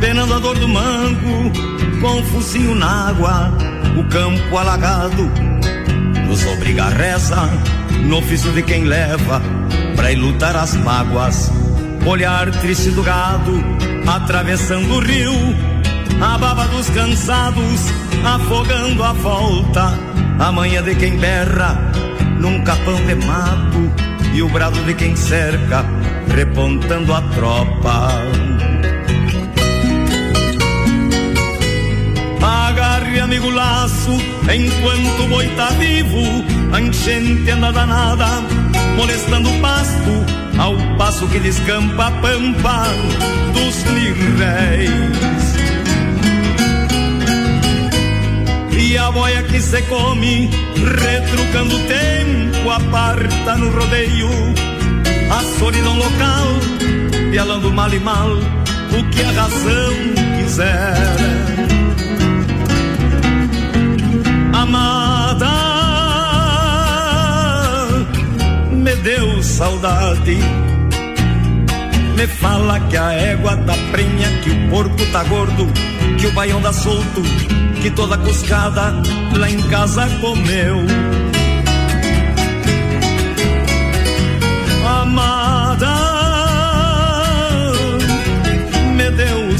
[0.00, 1.50] penando a dor do mango,
[2.00, 3.52] com o focinho na água,
[3.98, 5.30] o campo alagado,
[6.26, 7.48] nos obriga a reza,
[8.04, 9.40] no ofício de quem leva,
[9.96, 11.50] pra ir lutar as mágoas,
[12.06, 13.52] olhar triste do gado,
[14.06, 15.32] atravessando o rio,
[16.20, 17.80] a baba dos cansados,
[18.24, 19.94] afogando a volta,
[20.38, 21.90] a manhã de quem berra,
[22.38, 23.92] num capão de mato,
[24.34, 25.84] e o brado de quem cerca,
[26.34, 28.08] repontando a tropa.
[32.42, 34.12] Agarre, amigo, laço,
[34.52, 38.26] enquanto o boi tá vivo, a enchente anda danada,
[38.96, 40.10] molestando o pasto,
[40.58, 42.86] ao passo que descampa a pampa
[43.52, 44.90] dos lirréis.
[48.78, 54.69] E a boia que se come, retrucando o tempo, aparta no rodeio
[55.30, 56.46] a solidão local,
[57.30, 59.92] pialando mal e mal o que a razão
[60.38, 60.94] quiser.
[64.52, 65.46] Amada,
[68.70, 70.38] me deu saudade.
[72.16, 75.66] Me fala que a égua tá prenha, que o porco tá gordo,
[76.18, 77.22] que o baião dá solto
[77.80, 78.92] que toda cuscada
[79.38, 80.76] lá em casa comeu.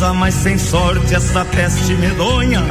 [0.00, 2.62] Coisa mais sem sorte essa peste medonha.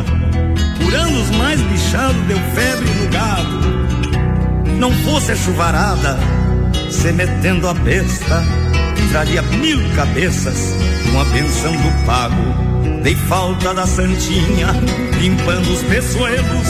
[0.83, 4.69] Por anos mais bichado deu febre no gado.
[4.79, 6.17] Não fosse a chuvarada,
[6.89, 8.43] se metendo a besta,
[9.11, 10.73] traria mil cabeças
[11.11, 13.03] com a benção do pago.
[13.03, 14.69] Dei falta da santinha,
[15.21, 16.67] limpando os peçoelos,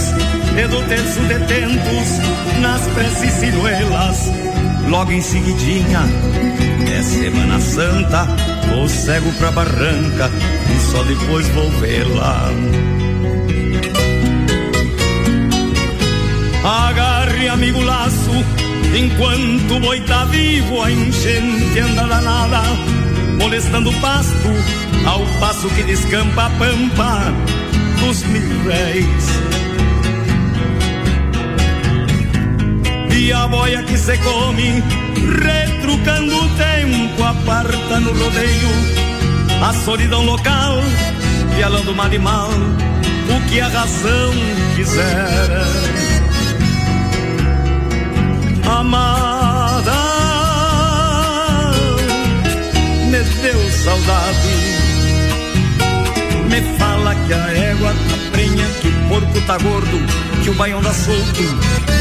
[0.62, 4.30] e do terço detentos, nas preces ciruelas.
[4.90, 6.02] Logo em seguidinha,
[6.98, 8.28] é Semana Santa,
[8.70, 10.30] Vou cego pra barranca
[10.76, 12.50] e só depois vou vê-la.
[16.64, 18.32] Agarre, amigo, laço,
[18.96, 22.62] enquanto o boi tá vivo, a enchente anda danada,
[23.40, 24.50] molestando o pasto,
[25.06, 27.34] ao passo que descampa a pampa
[28.00, 29.69] dos mil réis.
[33.32, 34.84] A boia que se come,
[35.42, 38.70] retrucando o tempo, aparta no rodeio
[39.62, 40.78] a solidão local,
[41.56, 44.32] vialando mal e mal o que a razão
[44.76, 45.50] quiser.
[48.66, 49.92] Amada,
[53.10, 54.56] me deu saudade,
[56.50, 59.98] me fala que a égua tá prenha, que porco tá gordo,
[60.44, 61.44] que o baião dá solto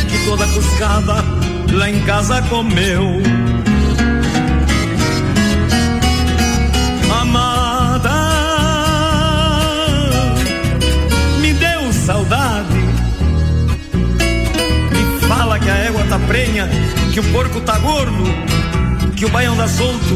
[0.09, 1.25] que toda cuscada
[1.73, 3.03] lá em casa comeu.
[7.11, 8.11] Amada,
[11.41, 12.79] me deu saudade.
[14.93, 16.69] Me fala que a égua tá prenha,
[17.13, 18.25] que o porco tá gordo,
[19.17, 20.15] que o baião dá solto,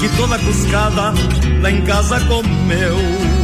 [0.00, 1.14] que toda cuscada
[1.62, 3.37] lá em casa comeu.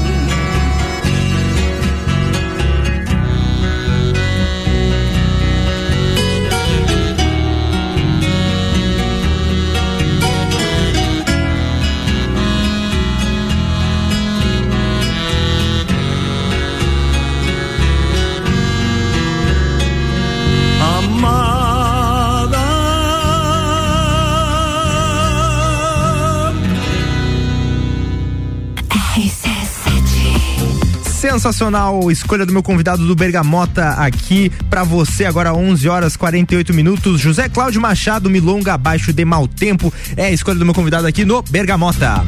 [31.45, 37.21] Sensacional escolha do meu convidado do Bergamota aqui para você agora 11 horas 48 minutos.
[37.21, 41.23] José Cláudio Machado, Milonga abaixo de mau tempo é a escolha do meu convidado aqui
[41.23, 42.25] no Bergamota.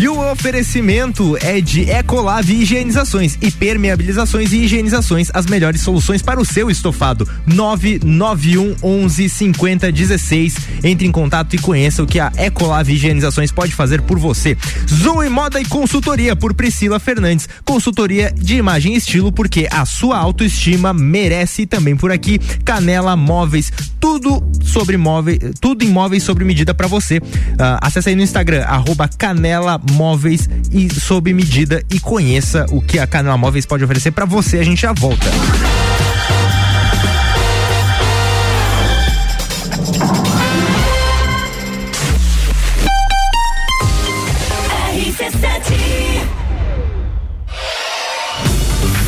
[0.00, 6.40] E o oferecimento é de Ecolave Higienizações e Permeabilizações e Higienizações, as melhores soluções para
[6.40, 7.28] o seu estofado.
[7.46, 10.56] 991 11 50 16.
[10.82, 14.56] Entre em contato e conheça o que a Ecolave Higienizações pode fazer por você.
[14.88, 17.46] Zoe Moda e Consultoria por Priscila Fernandes.
[17.62, 22.38] Consultoria de imagem e estilo porque a sua autoestima merece também por aqui.
[22.64, 23.70] Canela Móveis,
[24.00, 27.18] tudo sobre móveis, tudo em móveis sobre medida para você.
[27.18, 32.98] Uh, acesse aí no Instagram, arroba Canela Móveis e sob medida e conheça o que
[32.98, 34.58] a Canela Móveis pode oferecer para você.
[34.58, 35.28] A gente já volta.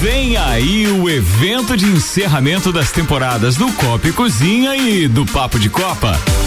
[0.03, 5.61] Vem aí o evento de encerramento das temporadas do Copa e Cozinha e do Papo
[5.61, 6.19] de Copa.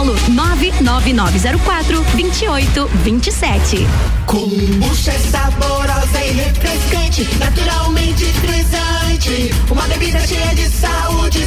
[0.00, 3.86] Melo 99904 2827.
[4.24, 9.50] Kombucha é saborosa e refrescante, naturalmente frisante.
[9.70, 11.39] Uma bebida cheia de saúde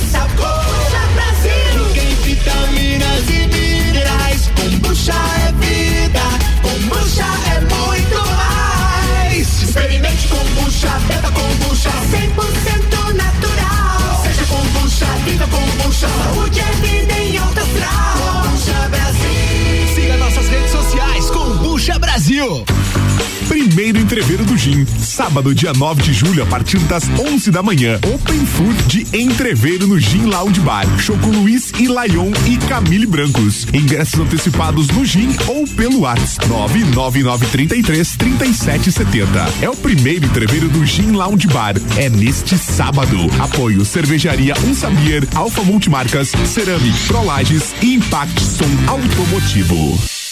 [25.24, 27.98] sábado, dia 9 de julho, a partir das 11 da manhã.
[28.14, 30.86] Open Food de entreveiro no Gin Lounge Bar.
[31.00, 33.66] Choco Luiz e Laion e Camille Brancos.
[33.74, 39.54] Ingressos antecipados no Gin ou pelo WhatsApp 99933 3770.
[39.62, 41.76] É o primeiro entreveiro do Gin Lounge Bar.
[41.96, 43.18] É neste sábado.
[43.40, 50.23] Apoio Cervejaria Um Sabier, Alfa Multimarcas, Ceramic, Prolages e Impact Som Automotivo.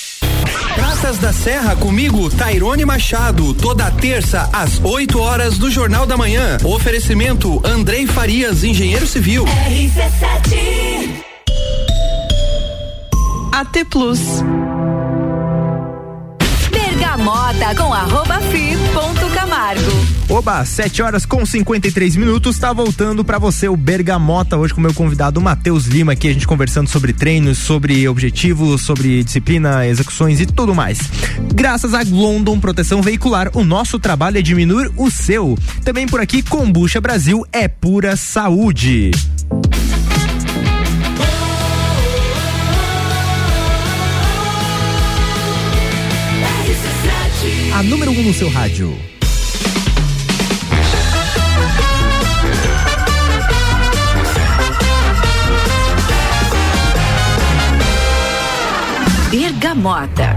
[0.76, 6.58] Praças da Serra comigo, Tairone Machado, toda terça às 8 horas do Jornal da Manhã.
[6.64, 9.46] Oferecimento Andrei Farias, engenheiro civil.
[9.46, 11.22] RC7
[13.52, 14.20] AT Plus.
[16.72, 20.01] Bergamota com arroba fi ponto Camargo.
[20.32, 24.94] Oba, 7 horas com 53 minutos, tá voltando para você o Bergamota hoje com meu
[24.94, 30.46] convidado Matheus Lima aqui a gente conversando sobre treinos, sobre objetivos, sobre disciplina, execuções e
[30.46, 31.00] tudo mais.
[31.54, 35.58] Graças a London Proteção Veicular, o nosso trabalho é diminuir o seu.
[35.84, 39.12] Também por aqui Combucha Brasil é pura saúde.
[47.76, 49.11] A número 1 um no seu rádio.
[59.72, 60.36] Bergamota.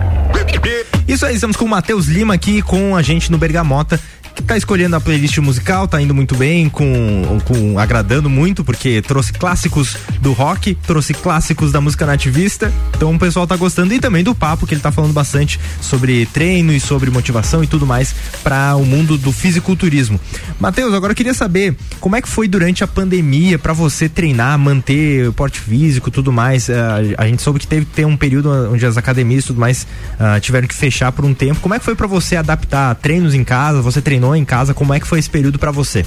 [1.08, 4.00] Isso aí, estamos com o Matheus Lima aqui com a gente no Bergamota.
[4.34, 9.00] Que tá escolhendo a playlist musical, tá indo muito bem, com, com agradando muito, porque
[9.00, 12.72] trouxe clássicos do rock, trouxe clássicos da música nativista.
[12.96, 16.26] Então o pessoal tá gostando e também do papo, que ele tá falando bastante sobre
[16.26, 20.18] treino e sobre motivação e tudo mais para o mundo do fisiculturismo.
[20.58, 24.58] Matheus, agora eu queria saber como é que foi durante a pandemia para você treinar,
[24.58, 26.68] manter o porte físico tudo mais.
[26.68, 26.72] Uh,
[27.18, 30.40] a gente soube que teve ter um período onde as academias e tudo mais uh,
[30.40, 31.60] tiveram que fechar por um tempo.
[31.60, 33.82] Como é que foi para você adaptar treinos em casa?
[33.82, 34.72] Você treinou em casa?
[34.72, 36.06] Como é que foi esse período para você?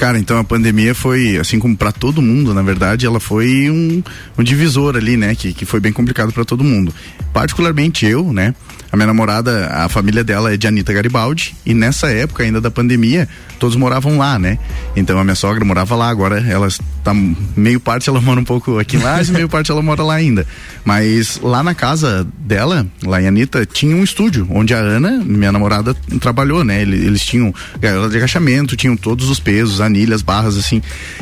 [0.00, 4.02] Cara, então a pandemia foi, assim como para todo mundo, na verdade, ela foi um,
[4.38, 5.34] um divisor ali, né?
[5.34, 6.90] Que, que foi bem complicado para todo mundo.
[7.34, 8.54] Particularmente eu, né?
[8.90, 12.70] A minha namorada, a família dela é de Anitta Garibaldi, e nessa época ainda da
[12.70, 14.58] pandemia, todos moravam lá, né?
[14.96, 17.14] Então a minha sogra morava lá, agora ela está
[17.54, 20.44] meio parte ela mora um pouco aqui em Lages, meio parte ela mora lá ainda.
[20.84, 25.52] Mas lá na casa dela, lá em Anitta, tinha um estúdio onde a Ana, minha
[25.52, 26.82] namorada, trabalhou, né?
[26.82, 30.80] Eles, eles tinham gaiola de agachamento, tinham todos os pesos, anilhas, barras, assim.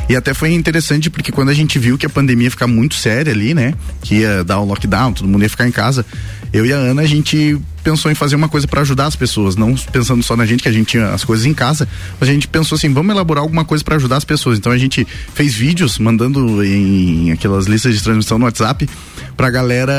[0.08, 2.94] E até foi interessante porque quando a gente viu que a pandemia ia ficar muito
[2.94, 3.74] séria ali, né?
[4.02, 6.04] Que ia dar o lockdown, todo mundo ia ficar em casa.
[6.52, 9.56] Eu e a Ana, a gente pensou em fazer uma coisa para ajudar as pessoas,
[9.56, 11.88] não pensando só na gente, que a gente tinha as coisas em casa,
[12.20, 14.58] mas a gente pensou assim, vamos elaborar alguma coisa para ajudar as pessoas.
[14.58, 18.88] Então a gente fez vídeos mandando em aquelas listas de transmissão no WhatsApp
[19.36, 19.94] pra galera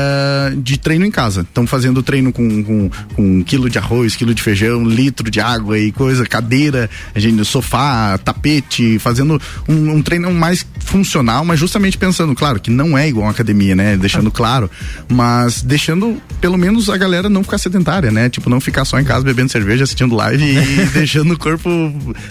[0.56, 1.40] de treino em casa.
[1.40, 5.40] Estão fazendo treino com, com, com um quilo de arroz, quilo de feijão, litro de
[5.40, 11.58] água e coisa, cadeira, a gente, sofá, tapete, fazendo um, um treino mais funcional, mas
[11.58, 13.96] justamente pensando, claro, que não é igual uma academia, né?
[13.96, 14.70] Deixando claro,
[15.08, 18.28] mas deixando pelo menos a galera não ficar sedentária, né?
[18.28, 21.70] Tipo, não ficar só em casa bebendo cerveja, assistindo live e deixando o corpo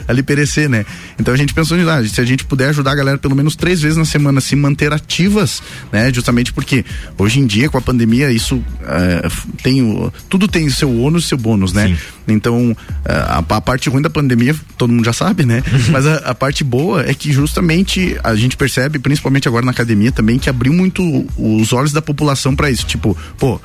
[0.07, 0.85] ali perecer, né?
[1.19, 3.55] Então a gente pensou nisso, ah, se a gente puder ajudar a galera pelo menos
[3.55, 6.11] três vezes na semana a se manter ativas, né?
[6.13, 6.83] Justamente porque
[7.17, 9.27] hoje em dia com a pandemia isso é,
[9.61, 11.87] tem o, tudo tem seu ônus e seu bônus, né?
[11.87, 11.97] Sim.
[12.27, 15.63] Então a, a, parte ruim da pandemia todo mundo já sabe, né?
[15.89, 20.11] Mas a, a parte boa é que justamente a gente percebe, principalmente agora na academia
[20.11, 22.85] também, que abriu muito os olhos da população para isso.
[22.85, 23.59] Tipo, pô,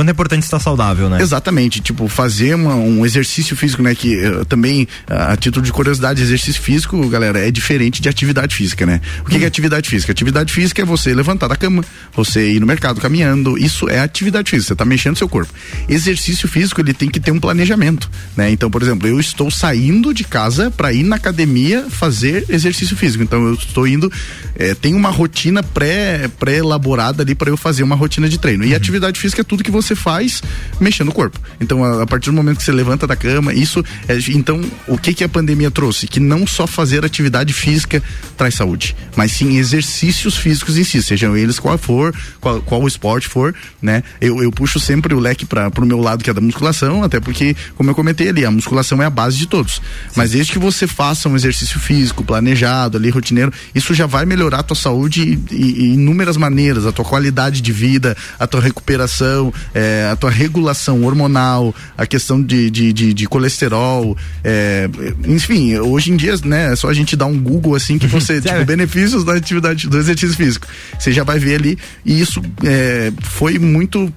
[0.00, 1.20] quando é importante estar saudável, né?
[1.20, 3.94] Exatamente, tipo, fazer uma, um exercício físico, né?
[3.94, 8.56] Que uh, também, uh, a título de curiosidade, exercício físico, galera, é diferente de atividade
[8.56, 9.02] física, né?
[9.20, 9.38] O que, hum.
[9.40, 10.10] que é atividade física?
[10.10, 11.84] Atividade física é você levantar da cama,
[12.16, 15.52] você ir no mercado caminhando, isso é atividade física, você tá mexendo seu corpo.
[15.86, 18.50] Exercício físico, ele tem que ter um planejamento, né?
[18.50, 23.22] Então, por exemplo, eu estou saindo de casa para ir na academia fazer exercício físico,
[23.22, 24.10] então eu estou indo,
[24.56, 28.64] é, tem uma rotina pré, pré-elaborada ali para eu fazer uma rotina de treino.
[28.64, 28.76] E uhum.
[28.76, 30.42] atividade física é tudo que você você faz
[30.78, 31.38] mexendo o corpo.
[31.60, 34.96] Então, a, a, partir do momento que você levanta da cama, isso é, então, o
[34.96, 36.06] que que a pandemia trouxe?
[36.06, 38.02] Que não só fazer atividade física
[38.36, 42.88] traz saúde, mas sim exercícios físicos em si, sejam eles qual for, qual, qual o
[42.88, 44.02] esporte for, né?
[44.20, 47.20] Eu, eu puxo sempre o leque para pro meu lado que é da musculação, até
[47.20, 49.74] porque, como eu comentei ali, a musculação é a base de todos.
[49.74, 49.80] Sim.
[50.16, 54.60] Mas desde que você faça um exercício físico planejado ali, rotineiro, isso já vai melhorar
[54.60, 60.08] a tua saúde em inúmeras maneiras, a tua qualidade de vida, a tua recuperação, é,
[60.10, 64.88] a tua regulação hormonal, a questão de, de, de, de colesterol, é,
[65.26, 68.40] enfim, hoje em dia, né, é só a gente dar um Google assim que você,
[68.42, 70.66] tipo, benefícios da atividade, do exercício físico.
[70.98, 74.12] Você já vai ver ali, e isso é, foi muito,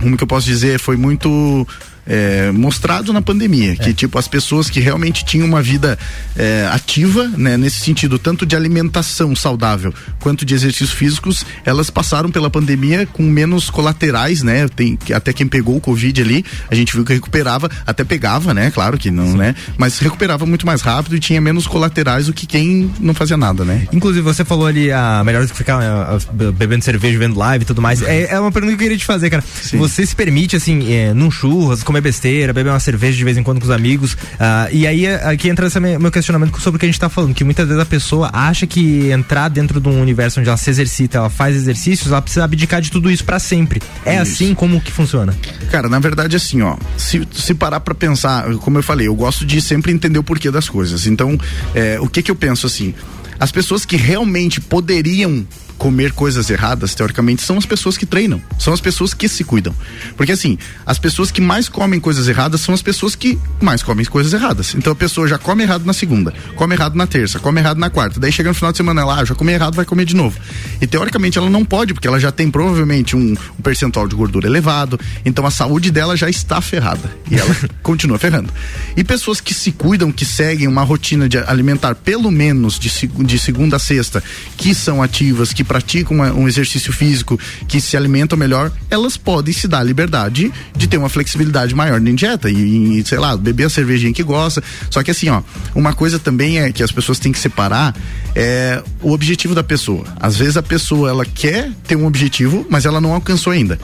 [0.00, 1.66] como que eu posso dizer, foi muito
[2.08, 3.76] é, mostrado na pandemia, é.
[3.76, 5.98] que tipo as pessoas que realmente tinham uma vida
[6.34, 12.30] é, ativa, né, nesse sentido tanto de alimentação saudável quanto de exercícios físicos, elas passaram
[12.30, 14.66] pela pandemia com menos colaterais, né?
[14.68, 18.70] Tem até quem pegou o covid ali, a gente viu que recuperava, até pegava, né?
[18.70, 19.36] Claro que não, Sim.
[19.36, 19.54] né?
[19.76, 23.64] Mas recuperava muito mais rápido e tinha menos colaterais do que quem não fazia nada,
[23.64, 23.86] né?
[23.92, 27.66] Inclusive você falou ali a melhor do que ficar uh, bebendo cerveja, vendo live e
[27.66, 28.02] tudo mais.
[28.02, 29.44] É, é uma pergunta que eu queria te fazer, cara.
[29.62, 29.78] Sim.
[29.78, 33.36] Você se permite assim, é, num churras, comer comer besteira, beber uma cerveja de vez
[33.36, 34.16] em quando com os amigos.
[34.38, 37.34] ah, e aí aqui entra esse meu questionamento sobre o que a gente tá falando,
[37.34, 40.70] que muitas vezes a pessoa acha que entrar dentro de um universo onde ela se
[40.70, 43.82] exercita, ela faz exercícios, ela precisa abdicar de tudo isso pra sempre.
[44.04, 44.22] É Isso.
[44.22, 45.36] assim como que funciona?
[45.70, 49.44] Cara, na verdade, assim, ó, se, se parar pra pensar, como eu falei, eu gosto
[49.44, 51.06] de sempre entender o porquê das coisas.
[51.06, 51.38] Então,
[51.74, 52.94] é, o que que eu penso assim?
[53.40, 55.46] As pessoas que realmente poderiam
[55.78, 59.74] comer coisas erradas, teoricamente, são as pessoas que treinam, são as pessoas que se cuidam.
[60.16, 64.04] Porque assim, as pessoas que mais comem coisas erradas são as pessoas que mais comem
[64.04, 64.74] coisas erradas.
[64.74, 67.88] Então a pessoa já come errado na segunda, come errado na terça, come errado na
[67.88, 70.16] quarta, daí chega no final de semana ela, ah, já come errado, vai comer de
[70.16, 70.38] novo.
[70.80, 74.48] E teoricamente ela não pode, porque ela já tem provavelmente um, um percentual de gordura
[74.48, 78.52] elevado, então a saúde dela já está ferrada e ela continua ferrando.
[78.96, 83.38] E pessoas que se cuidam, que seguem uma rotina de alimentar pelo menos de, de
[83.38, 84.22] segunda a sexta,
[84.56, 87.38] que são ativas, que praticam uma- um exercício físico,
[87.68, 92.00] que se alimentam melhor, elas podem se dar a liberdade de ter uma flexibilidade maior
[92.00, 94.62] na dieta e, e, sei lá, beber a cervejinha que gosta.
[94.90, 95.42] Só que assim, ó,
[95.74, 97.94] uma coisa também é que as pessoas têm que separar
[98.34, 100.04] é o objetivo da pessoa.
[100.18, 103.78] Às vezes a pessoa ela quer ter um objetivo, mas ela não alcançou ainda.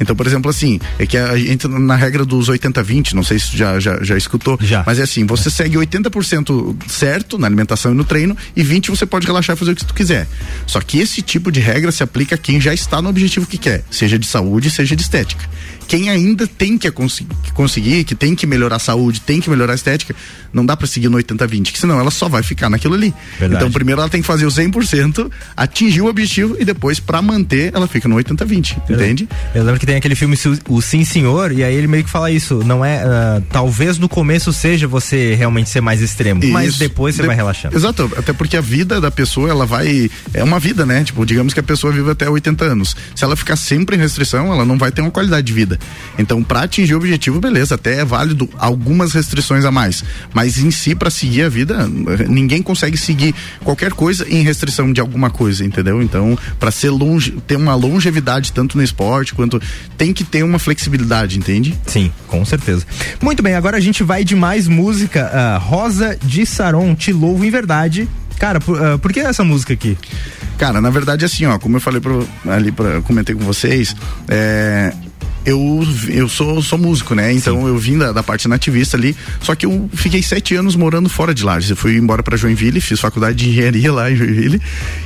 [0.00, 3.38] Então, por exemplo, assim, é que a gente entra na regra dos 80-20, não sei
[3.38, 7.94] se já, já, já escutou, mas é assim, você segue 80% certo na alimentação e
[7.94, 10.26] no treino, e 20% você pode relaxar e fazer o que tu quiser.
[10.66, 13.58] Só que esse tipo de regra se aplica a quem já está no objetivo que
[13.58, 15.48] quer, seja de saúde, seja de estética.
[15.86, 19.74] Quem ainda tem que conseguir, que tem que melhorar a saúde, tem que melhorar a
[19.74, 20.16] estética,
[20.50, 23.12] não dá pra seguir no 80-20, que senão ela só vai ficar naquilo ali.
[23.38, 23.62] Verdade.
[23.62, 27.70] Então, primeiro ela tem que fazer o 100%, atingir o objetivo e depois, pra manter,
[27.74, 29.28] ela fica no 80-20, entende?
[29.54, 30.36] Eu lembro que tem aquele filme
[30.68, 32.62] O Sim Senhor, e aí ele meio que fala isso.
[32.64, 33.02] Não é.
[33.04, 36.78] ah, talvez no começo seja você realmente ser mais extremo, mas Isso.
[36.78, 37.76] depois você De- vai relaxando.
[37.76, 40.10] Exato, até porque a vida da pessoa, ela vai.
[40.32, 41.04] É uma vida, né?
[41.04, 42.96] Tipo, digamos que a pessoa vive até 80 anos.
[43.14, 45.78] Se ela ficar sempre em restrição, ela não vai ter uma qualidade de vida.
[46.18, 50.02] Então, pra atingir o objetivo, beleza, até é válido algumas restrições a mais.
[50.32, 51.88] Mas em si, pra seguir a vida,
[52.28, 56.02] ninguém consegue seguir qualquer coisa em restrição de alguma coisa, entendeu?
[56.02, 59.60] Então, pra ser longe, ter uma longevidade tanto no esporte quanto.
[59.96, 61.78] Tem que ter uma flexibilidade, entende?
[61.86, 62.84] Sim, com certeza.
[63.22, 65.30] Muito bem, agora a gente vai de mais música.
[65.32, 68.08] ah, Rosa de Saron, Te Louvo em Verdade.
[68.38, 69.96] Cara, por, ah, por que essa música aqui?
[70.58, 73.94] Cara, na verdade, assim, ó, como eu falei pro, ali, pra, comentei com vocês,
[74.28, 74.92] é,
[75.44, 77.32] eu, eu sou, sou músico, né?
[77.32, 81.08] Então eu vim da, da parte nativista ali, só que eu fiquei sete anos morando
[81.08, 81.70] fora de Lages.
[81.70, 84.60] Eu fui embora pra Joinville, fiz faculdade de engenharia lá em Joinville.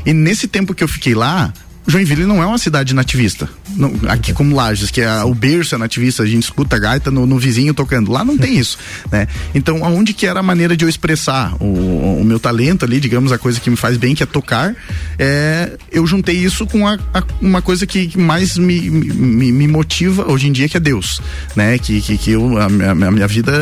[0.06, 1.52] E nesse tempo que eu fiquei lá,
[1.88, 3.48] Joinville não é uma cidade nativista.
[3.74, 7.10] Não, aqui como Lages, que é o berço é nativista, a gente escuta a gaita
[7.10, 8.10] no, no vizinho tocando.
[8.12, 8.78] Lá não tem isso,
[9.10, 9.26] né?
[9.54, 13.32] Então, aonde que era a maneira de eu expressar o, o meu talento ali, digamos,
[13.32, 14.74] a coisa que me faz bem, que é tocar,
[15.18, 20.30] é, eu juntei isso com a, a- uma coisa que mais me, me, me motiva
[20.30, 21.20] hoje em dia, que é Deus,
[21.56, 21.78] né?
[21.78, 23.52] Que, que, que eu, a, minha, a minha vida,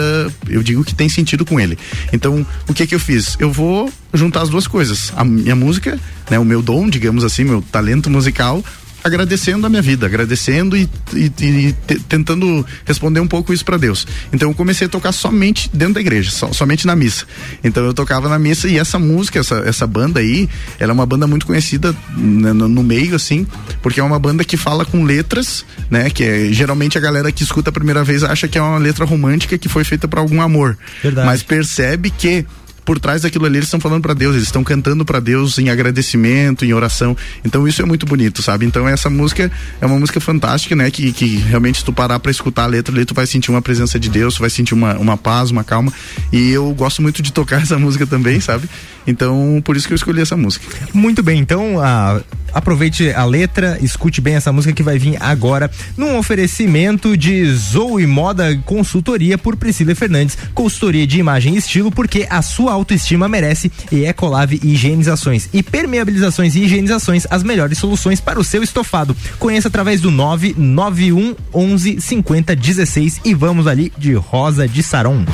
[0.48, 1.78] eu digo que tem sentido com ele.
[2.12, 3.36] Então, o que que eu fiz?
[3.38, 5.12] Eu vou juntar as duas coisas.
[5.16, 5.98] A minha música,
[6.30, 6.38] né?
[6.38, 8.62] O meu dom, digamos assim, meu talento musical,
[9.04, 13.76] agradecendo a minha vida, agradecendo e, e- e te- tentando responder um pouco isso para
[13.76, 14.04] Deus.
[14.32, 17.24] Então eu comecei a tocar somente dentro da igreja, so- somente na missa.
[17.62, 20.48] Então eu tocava na missa e essa música, essa, essa banda aí,
[20.80, 23.46] ela é uma banda muito conhecida né, no, no meio assim,
[23.80, 26.10] porque é uma banda que fala com letras, né?
[26.10, 29.04] Que é, geralmente a galera que escuta a primeira vez acha que é uma letra
[29.04, 30.76] romântica que foi feita para algum amor.
[31.00, 31.26] Verdade.
[31.28, 32.44] Mas percebe que
[32.86, 35.68] por trás daquilo ali eles estão falando para Deus, eles estão cantando para Deus em
[35.68, 37.16] agradecimento, em oração.
[37.44, 38.64] Então isso é muito bonito, sabe?
[38.64, 40.88] Então essa música é uma música fantástica, né?
[40.90, 43.60] Que, que realmente se tu parar para escutar a letra ali, tu vai sentir uma
[43.60, 45.92] presença de Deus, tu vai sentir uma, uma paz, uma calma.
[46.32, 48.70] E eu gosto muito de tocar essa música também, sabe?
[49.04, 50.64] Então por isso que eu escolhi essa música.
[50.94, 52.22] Muito bem, então ah,
[52.56, 58.06] aproveite a letra, escute bem essa música que vai vir agora num oferecimento de Zoe
[58.06, 63.70] Moda Consultoria por Priscila Fernandes, consultoria de imagem e estilo, porque a sua autoestima merece
[63.92, 69.14] e Ecolave Higienizações e permeabilizações e higienizações, as melhores soluções para o seu estofado.
[69.38, 75.24] Conheça através do 991 11 50 16 e vamos ali de Rosa de Saron.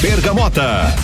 [0.00, 0.94] Bergamota.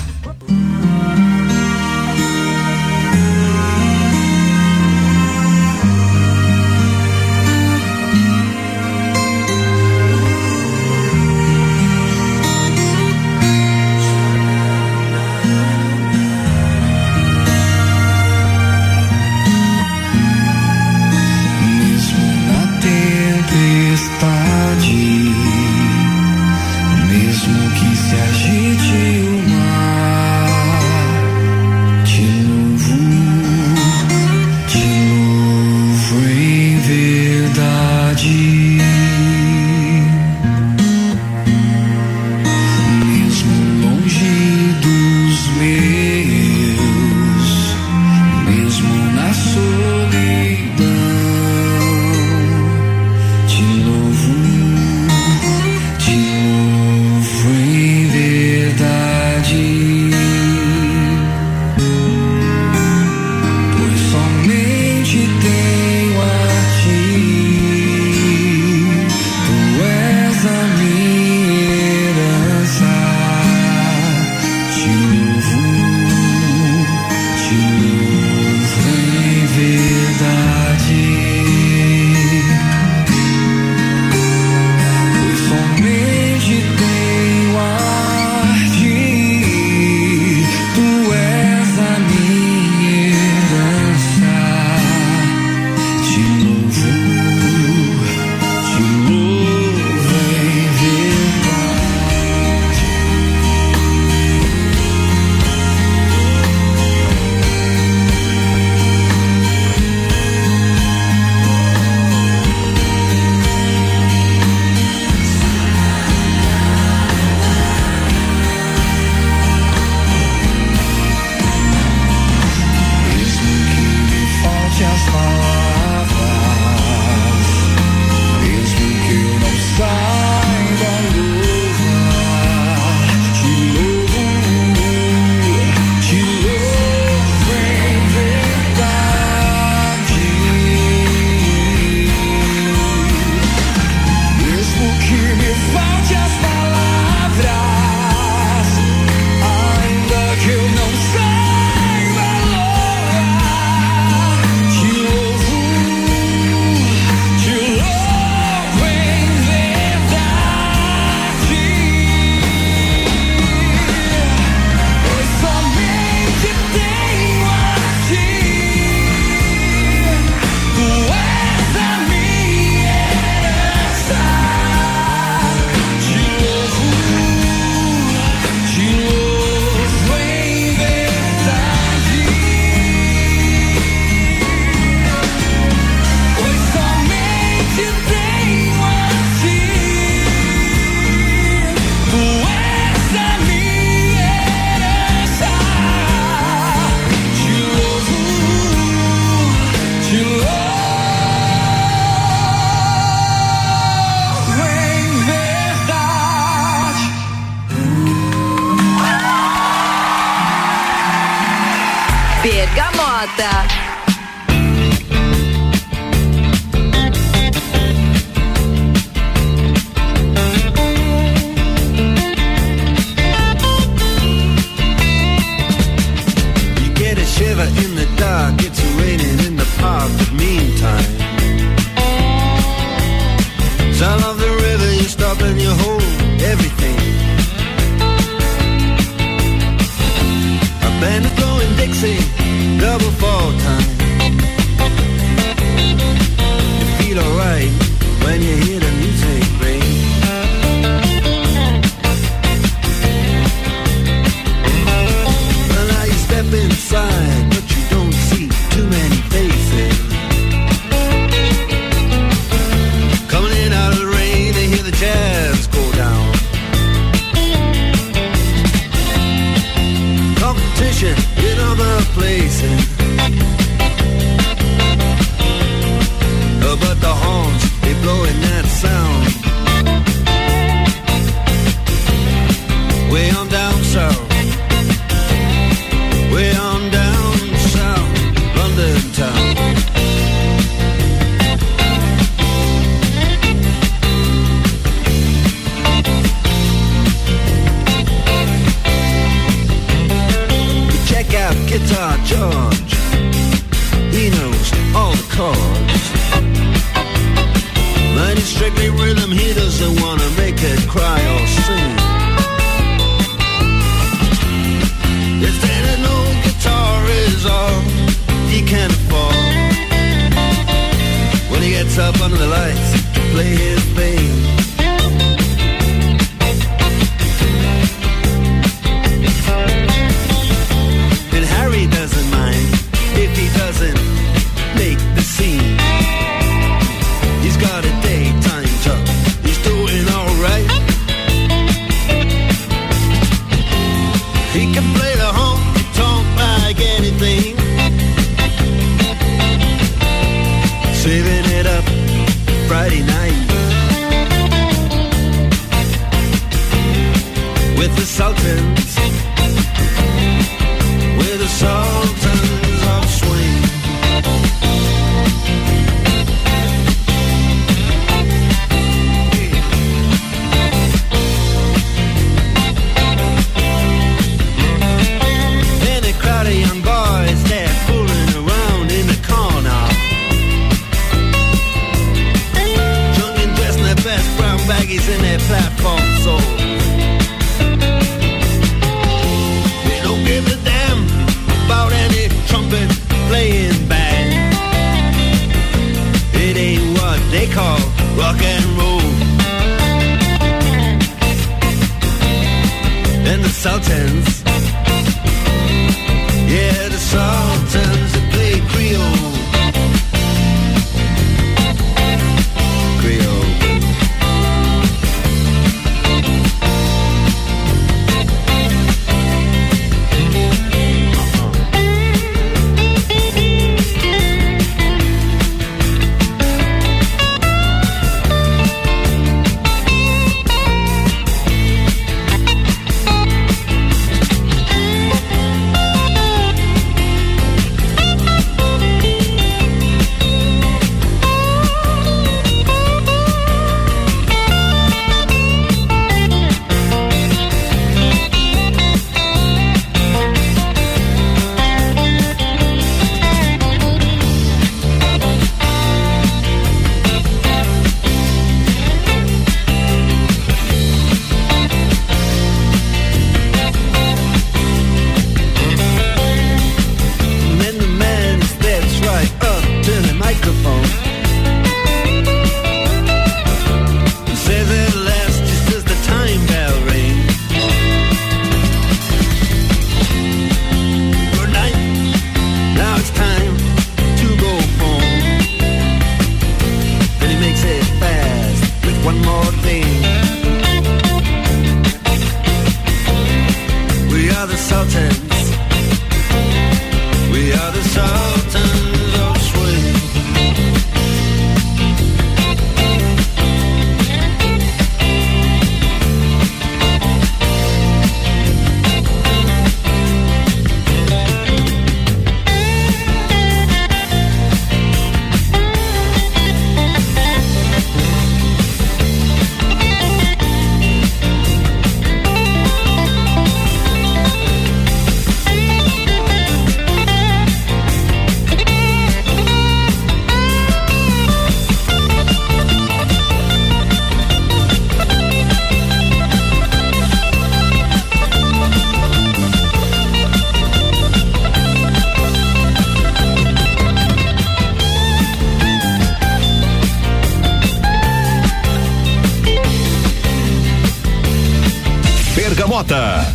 [552.53, 553.27] Bergamota.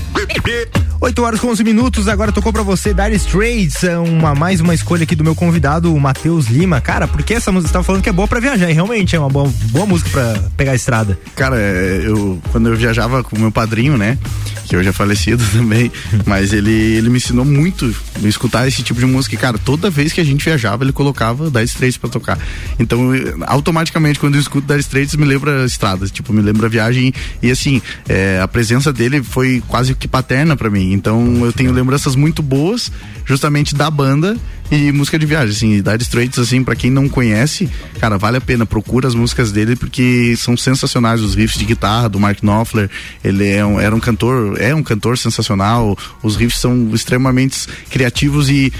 [1.01, 4.75] 8 horas com 11 minutos, agora tocou pra você Dire Straits, é uma, mais uma
[4.75, 6.79] escolha aqui do meu convidado, o Matheus Lima.
[6.79, 9.19] Cara, porque essa música você tava falando que é boa pra viajar, e realmente é
[9.19, 11.17] uma boa, boa música pra pegar a estrada.
[11.35, 14.19] Cara, é, eu quando eu viajava com o meu padrinho, né?
[14.67, 15.91] Que hoje é falecido também,
[16.25, 17.93] mas ele, ele me ensinou muito
[18.23, 19.35] a escutar esse tipo de música.
[19.35, 22.37] E, cara, toda vez que a gente viajava, ele colocava Dire Straits pra tocar.
[22.79, 23.11] Então,
[23.45, 27.13] automaticamente, quando eu escuto Dire Straits, me lembra estradas, tipo, me lembra viagem.
[27.41, 30.93] E assim, é, a presença dele foi quase que paterna pra mim.
[30.93, 32.91] Então, eu tenho lembranças muito boas,
[33.25, 34.37] justamente da banda
[34.69, 38.41] e música de viagem, assim, Dire Straits, assim, pra quem não conhece, cara, vale a
[38.41, 42.89] pena, procura as músicas dele porque são sensacionais, os riffs de guitarra do Mark Knopfler,
[43.23, 48.49] ele é um, era um cantor, é um cantor sensacional, os riffs são extremamente criativos
[48.49, 48.71] e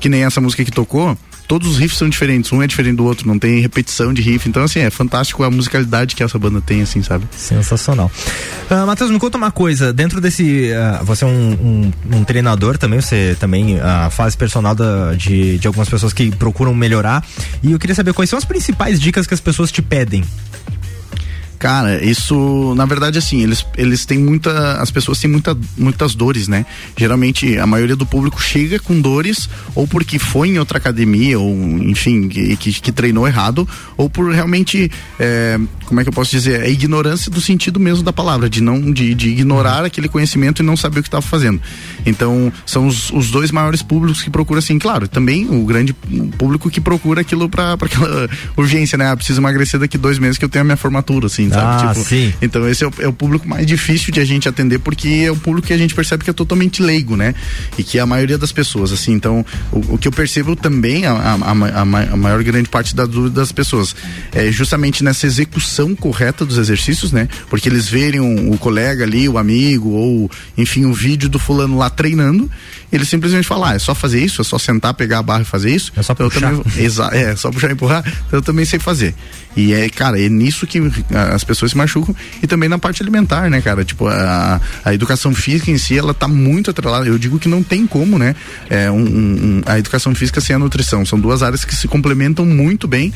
[0.00, 1.16] que nem essa música que tocou,
[1.46, 4.48] todos os riffs são diferentes, um é diferente do outro, não tem repetição de riff.
[4.48, 7.26] Então, assim, é fantástico a musicalidade que essa banda tem, assim, sabe?
[7.36, 8.10] Sensacional.
[8.70, 9.92] Uh, Matheus, me conta uma coisa.
[9.92, 10.70] Dentro desse.
[10.72, 15.58] Uh, você é um, um, um, treinador também, você também uh, faz personal da, de,
[15.58, 17.24] de algumas pessoas que procuram melhorar.
[17.62, 20.24] E eu queria saber quais são as principais dicas que as pessoas te pedem.
[21.58, 24.80] Cara, isso, na verdade, assim, eles, eles têm muita.
[24.80, 26.66] As pessoas têm muita, muitas dores, né?
[26.96, 31.54] Geralmente, a maioria do público chega com dores, ou porque foi em outra academia, ou
[31.82, 34.90] enfim, que, que, que treinou errado, ou por realmente.
[35.18, 36.62] É, como é que eu posso dizer?
[36.62, 39.86] É ignorância do sentido mesmo da palavra, de não de, de ignorar uhum.
[39.86, 41.60] aquele conhecimento e não saber o que estava fazendo.
[42.04, 45.92] Então, são os, os dois maiores públicos que procuram, assim, claro, também o grande
[46.36, 49.10] público que procura aquilo para aquela urgência, né?
[49.10, 51.84] Ah, preciso emagrecer daqui dois meses que eu tenho a minha formatura, assim sabe?
[51.84, 52.32] Ah, tipo, sim.
[52.40, 55.30] Então esse é o, é o, público mais difícil de a gente atender porque é
[55.30, 57.34] o público que a gente percebe que é totalmente leigo, né?
[57.78, 61.06] E que é a maioria das pessoas, assim, então o, o que eu percebo também,
[61.06, 63.94] a, a, a, a, maior grande parte da dúvida das pessoas
[64.32, 67.28] é justamente nessa execução correta dos exercícios, né?
[67.48, 71.76] Porque eles verem um, o colega ali, o amigo ou enfim, o vídeo do fulano
[71.76, 72.50] lá treinando
[72.96, 75.44] ele simplesmente fala, ah, é só fazer isso, é só sentar, pegar a barra e
[75.44, 75.92] fazer isso.
[75.96, 76.52] É só então, puxar.
[76.52, 79.14] Eu também, exa, é, só puxar e empurrar, então eu também sei fazer.
[79.56, 80.80] E é, cara, é nisso que
[81.32, 83.84] as pessoas se machucam e também na parte alimentar, né, cara?
[83.84, 87.06] Tipo, a, a educação física em si, ela tá muito atrelada.
[87.06, 88.34] Eu digo que não tem como, né?
[88.68, 91.06] É, um, um, a educação física sem a nutrição.
[91.06, 93.12] São duas áreas que se complementam muito bem.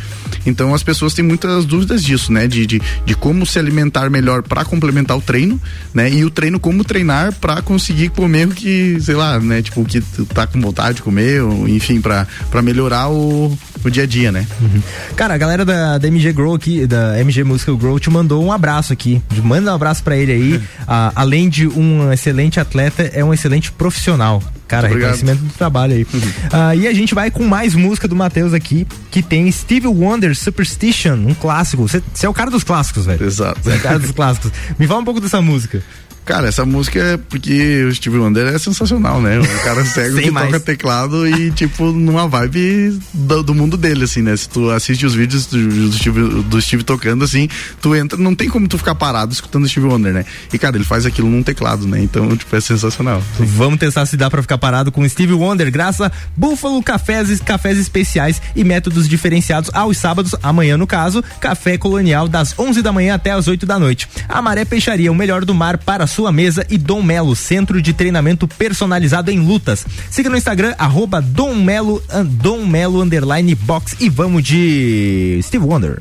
[0.46, 2.46] Então as pessoas têm muitas dúvidas disso, né?
[2.46, 5.60] De, de, de como se alimentar melhor para complementar o treino,
[5.92, 6.10] né?
[6.10, 9.60] E o treino como treinar para conseguir comer o que, sei lá, né?
[9.68, 12.26] Tipo, o que tu tá com vontade de comer, ou, enfim, para
[12.62, 14.46] melhorar o, o dia a dia, né?
[14.60, 14.82] Uhum.
[15.14, 18.50] Cara, a galera da, da MG Grow aqui, da MG Musical Grow, te mandou um
[18.50, 19.22] abraço aqui.
[19.42, 20.62] Manda um abraço para ele aí.
[20.88, 24.42] ah, além de um excelente atleta, é um excelente profissional.
[24.66, 25.12] Cara, Obrigado.
[25.12, 26.06] reconhecimento do trabalho aí.
[26.12, 26.20] Uhum.
[26.50, 30.34] Ah, e a gente vai com mais música do Matheus aqui, que tem Steve Wonder
[30.34, 31.86] Superstition, um clássico.
[31.86, 33.24] Você é o cara dos clássicos, velho.
[33.24, 33.60] Exato.
[33.62, 34.50] Você é o cara dos clássicos.
[34.78, 35.82] Me fala um pouco dessa música.
[36.28, 39.38] Cara, essa música é porque o Steve Wonder é sensacional, né?
[39.38, 40.48] O cara cego que mais.
[40.48, 44.36] toca teclado e, tipo, numa vibe do, do mundo dele, assim, né?
[44.36, 47.48] Se tu assiste os vídeos do, do, Steve, do Steve tocando, assim,
[47.80, 50.26] tu entra, não tem como tu ficar parado escutando o Steve Wonder, né?
[50.52, 51.98] E, cara, ele faz aquilo num teclado, né?
[51.98, 53.22] Então, tipo, é sensacional.
[53.38, 57.78] Vamos testar se dá pra ficar parado com Steve Wonder, graças a Búfalo Cafés, cafés
[57.78, 63.14] especiais e métodos diferenciados aos sábados, amanhã no caso, café colonial das 11 da manhã
[63.14, 64.06] até as 8 da noite.
[64.28, 67.80] A Maré Peixaria, o melhor do mar para a sua mesa e Dom Melo, centro
[67.80, 69.86] de treinamento personalizado em lutas.
[70.10, 72.02] Siga no Instagram, arroba Dom Melo,
[72.42, 76.00] Dom Melo underline box e vamos de Steve Wonder.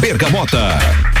[0.00, 1.19] Bergamota.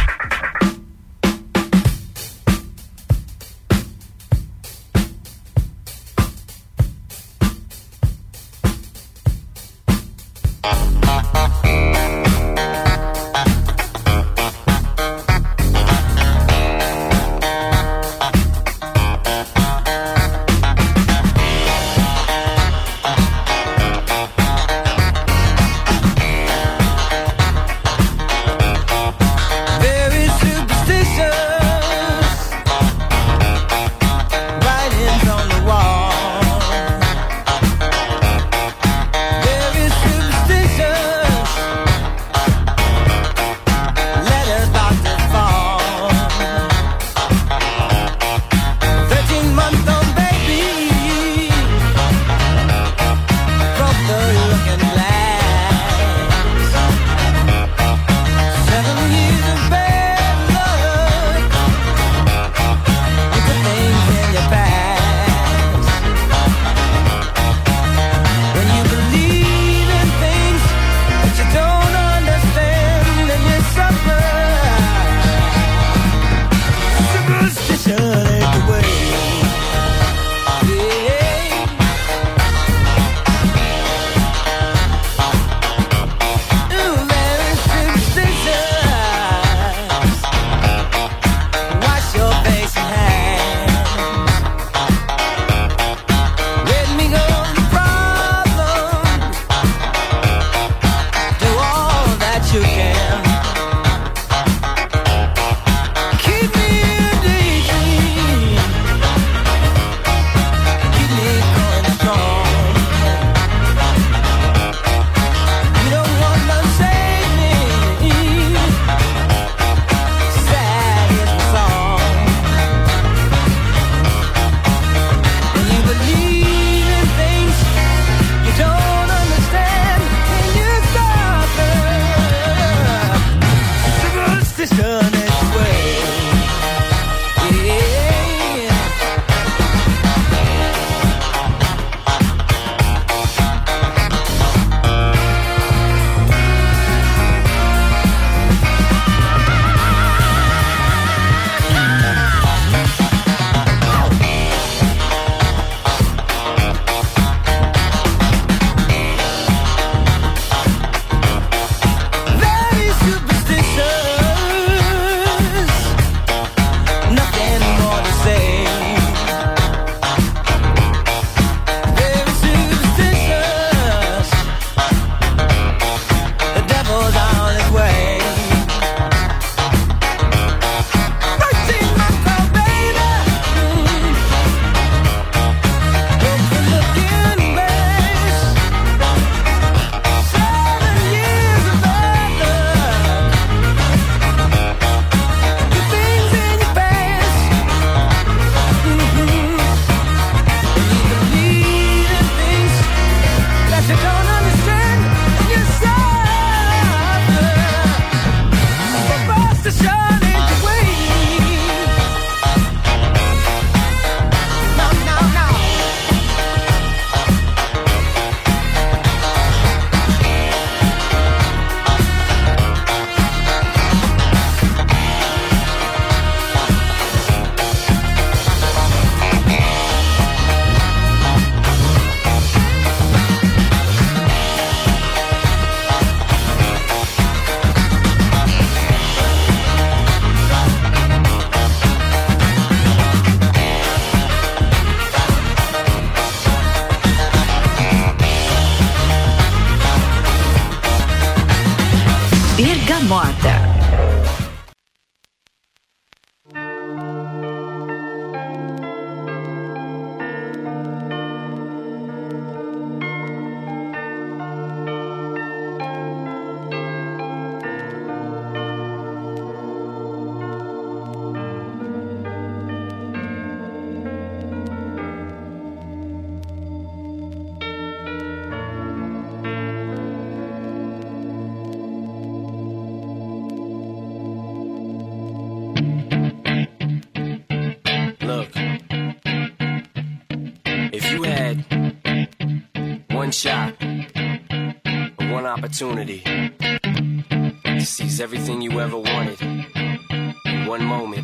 [295.60, 301.22] opportunity to seize everything you ever wanted in one moment.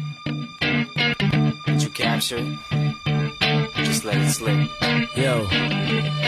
[1.65, 2.59] Did you capture it?
[3.77, 4.69] Just let it slip.
[5.17, 5.47] Yo.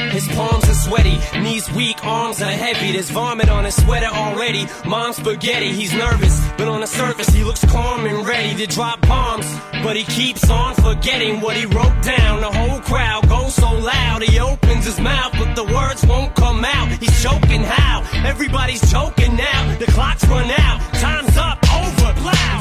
[0.08, 2.92] His palms are sweaty, knees weak, arms are heavy.
[2.92, 4.64] There's vomit on his sweater already.
[4.86, 9.02] Mom's spaghetti, he's nervous, but on the surface, he looks calm and ready to drop
[9.02, 9.44] bombs.
[9.82, 12.40] But he keeps on forgetting what he wrote down.
[12.40, 16.64] The whole crowd goes so loud, he opens his mouth, but the words won't come
[16.64, 16.88] out.
[16.98, 18.04] He's choking how?
[18.26, 19.76] Everybody's choking now.
[19.78, 22.08] The clock's run out, time's up, over.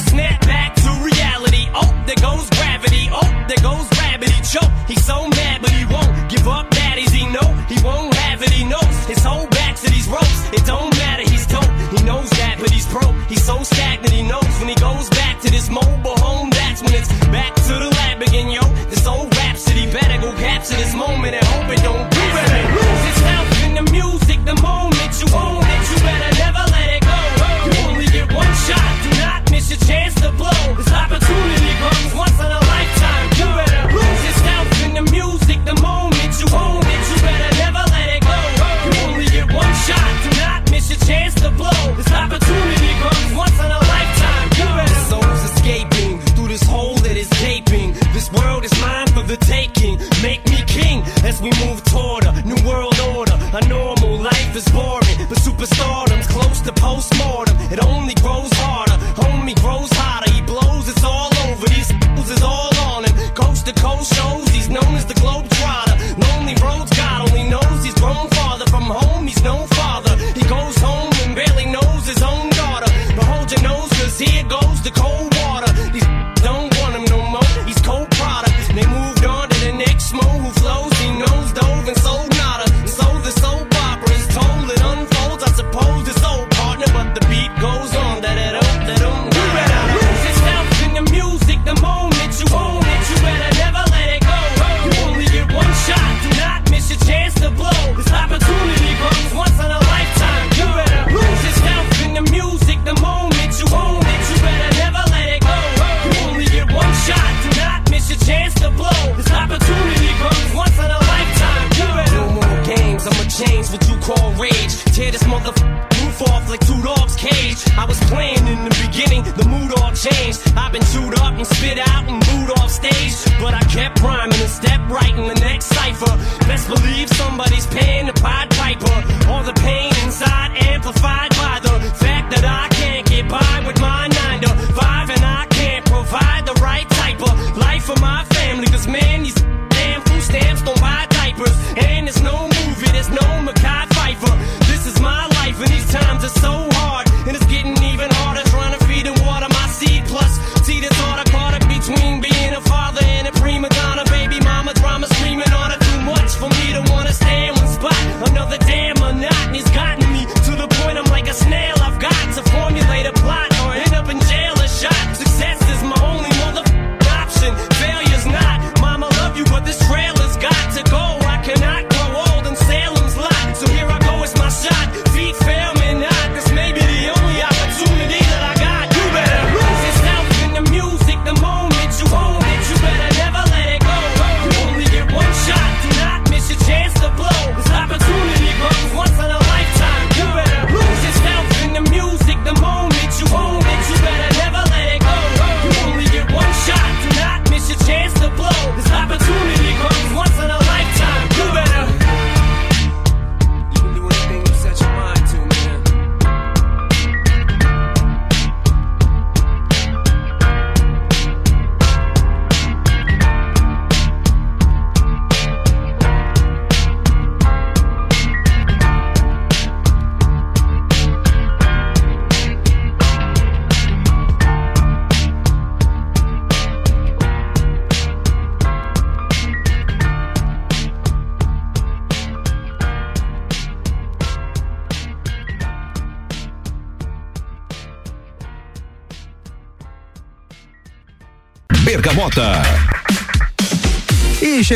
[0.09, 1.67] Snap back to reality.
[1.73, 3.09] Oh, there goes gravity.
[3.11, 4.31] Oh, there goes gravity.
[4.31, 4.71] He choke.
[4.87, 6.69] He's so mad, but he won't give up.
[6.69, 8.51] Daddies, he know he won't have it.
[8.51, 10.39] He knows his whole back to these ropes.
[10.53, 11.23] It don't matter.
[11.29, 11.71] He's dope.
[11.95, 13.11] He knows that, but he's pro.
[13.27, 14.13] He's so stagnant.
[14.13, 17.09] He knows when he goes back to this mobile home minutes.
[17.27, 18.61] Back to the lab again, yo.
[18.89, 21.35] This old rhapsody better go capture this moment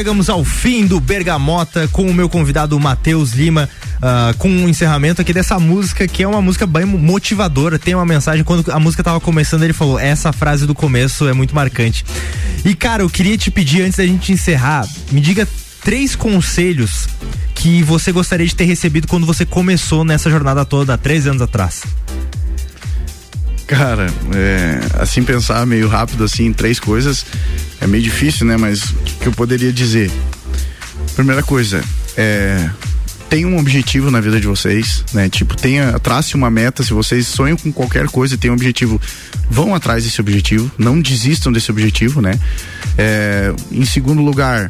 [0.01, 4.67] chegamos ao fim do Bergamota com o meu convidado Matheus Lima, uh, com o um
[4.67, 8.43] encerramento aqui dessa música, que é uma música bem motivadora, tem uma mensagem.
[8.43, 12.03] Quando a música tava começando, ele falou: essa frase do começo é muito marcante.
[12.65, 15.47] E, cara, eu queria te pedir, antes da gente encerrar, me diga
[15.83, 17.07] três conselhos
[17.53, 21.43] que você gostaria de ter recebido quando você começou nessa jornada toda há três anos
[21.43, 21.83] atrás.
[23.71, 27.25] Cara, é, assim pensar meio rápido assim três coisas
[27.79, 28.57] é meio difícil, né?
[28.57, 30.11] Mas o que, que eu poderia dizer?
[31.15, 31.81] Primeira coisa,
[32.17, 32.69] é
[33.29, 35.29] tem um objetivo na vida de vocês, né?
[35.29, 36.83] Tipo, tenha, trace uma meta.
[36.83, 38.99] Se vocês sonham com qualquer coisa e tem um objetivo,
[39.49, 40.69] vão atrás desse objetivo.
[40.77, 42.37] Não desistam desse objetivo, né?
[42.97, 44.69] É, em segundo lugar,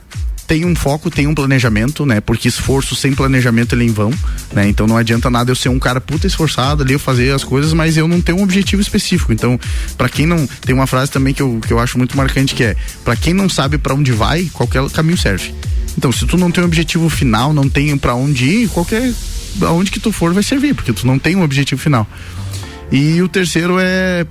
[0.52, 2.20] tem um foco, tem um planejamento, né?
[2.20, 4.12] Porque esforço sem planejamento ele é em vão,
[4.52, 4.68] né?
[4.68, 7.72] Então não adianta nada eu ser um cara puta esforçado ali, eu fazer as coisas,
[7.72, 9.32] mas eu não tenho um objetivo específico.
[9.32, 9.58] Então,
[9.98, 10.46] para quem não.
[10.46, 13.34] Tem uma frase também que eu, que eu acho muito marcante que é: para quem
[13.34, 15.56] não sabe para onde vai, qualquer caminho serve.
[15.98, 19.10] Então, se tu não tem um objetivo final, não tem para onde ir, qualquer.
[19.62, 22.06] aonde que tu for vai servir, porque tu não tem um objetivo final.
[22.92, 24.26] E o terceiro é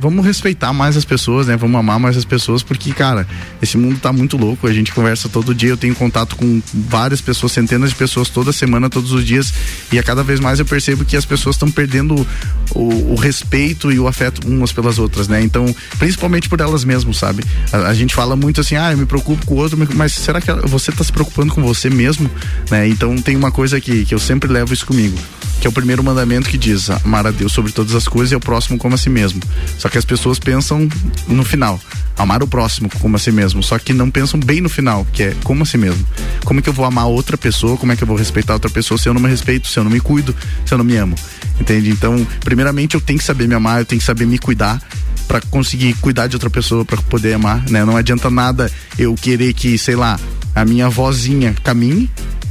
[0.00, 1.56] vamos respeitar mais as pessoas, né?
[1.56, 3.26] Vamos amar mais as pessoas, porque, cara,
[3.60, 4.66] esse mundo tá muito louco.
[4.66, 8.52] A gente conversa todo dia, eu tenho contato com várias pessoas, centenas de pessoas toda
[8.52, 9.52] semana, todos os dias,
[9.92, 12.26] e a cada vez mais eu percebo que as pessoas estão perdendo
[12.74, 15.42] o, o, respeito e o afeto umas pelas outras, né?
[15.42, 17.44] Então, principalmente por elas mesmas, sabe?
[17.72, 20.40] A, a, gente fala muito assim, ah, eu me preocupo com o outro, mas será
[20.40, 22.30] que você tá se preocupando com você mesmo,
[22.70, 22.88] né?
[22.88, 25.18] Então, tem uma coisa que, que eu sempre levo isso comigo,
[25.60, 28.34] que é o primeiro mandamento que diz: amar a Deus sobre todas as coisas e
[28.34, 29.40] ao próximo como a si mesmo.
[29.78, 30.88] Só que as pessoas pensam
[31.28, 31.80] no final.
[32.16, 35.22] Amar o próximo como a si mesmo, só que não pensam bem no final, que
[35.22, 36.06] é como a si mesmo.
[36.44, 37.76] Como é que eu vou amar outra pessoa?
[37.76, 39.84] Como é que eu vou respeitar outra pessoa se eu não me respeito, se eu
[39.84, 40.34] não me cuido,
[40.64, 41.16] se eu não me amo?
[41.58, 41.90] Entende?
[41.90, 44.82] Então, primeiramente eu tenho que saber me amar, eu tenho que saber me cuidar
[45.26, 47.84] para conseguir cuidar de outra pessoa, para poder amar, né?
[47.84, 50.18] Não adianta nada eu querer que, sei lá,
[50.54, 52.10] a minha vozinha caminhe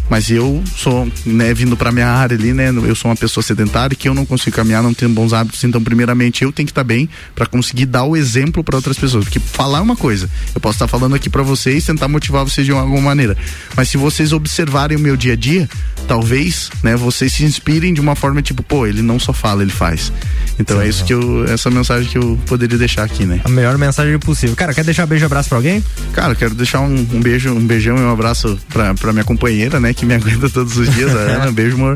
[0.10, 3.96] mas eu sou, né, vindo para minha área ali, né, eu sou uma pessoa sedentária
[3.96, 6.82] que eu não consigo caminhar, não tenho bons hábitos, então primeiramente eu tenho que estar
[6.82, 10.30] tá bem para conseguir dar o exemplo para outras pessoas, porque falar é uma coisa.
[10.54, 13.38] Eu posso estar tá falando aqui para vocês, tentar motivar vocês de alguma maneira,
[13.76, 15.70] mas se vocês observarem o meu dia a dia,
[16.10, 19.72] talvez, né, vocês se inspirem de uma forma tipo, pô, ele não só fala, ele
[19.72, 20.12] faz.
[20.58, 23.40] Então Sim, é isso que eu, essa mensagem que eu poderia deixar aqui, né?
[23.44, 24.56] A melhor mensagem possível.
[24.56, 25.84] Cara, quer deixar um beijo e abraço pra alguém?
[26.12, 29.80] Cara, quero deixar um, um, beijo, um beijão e um abraço pra, pra minha companheira,
[29.80, 29.94] né?
[29.94, 31.52] Que me aguenta todos os dias, a Ana.
[31.52, 31.96] Beijo, amor.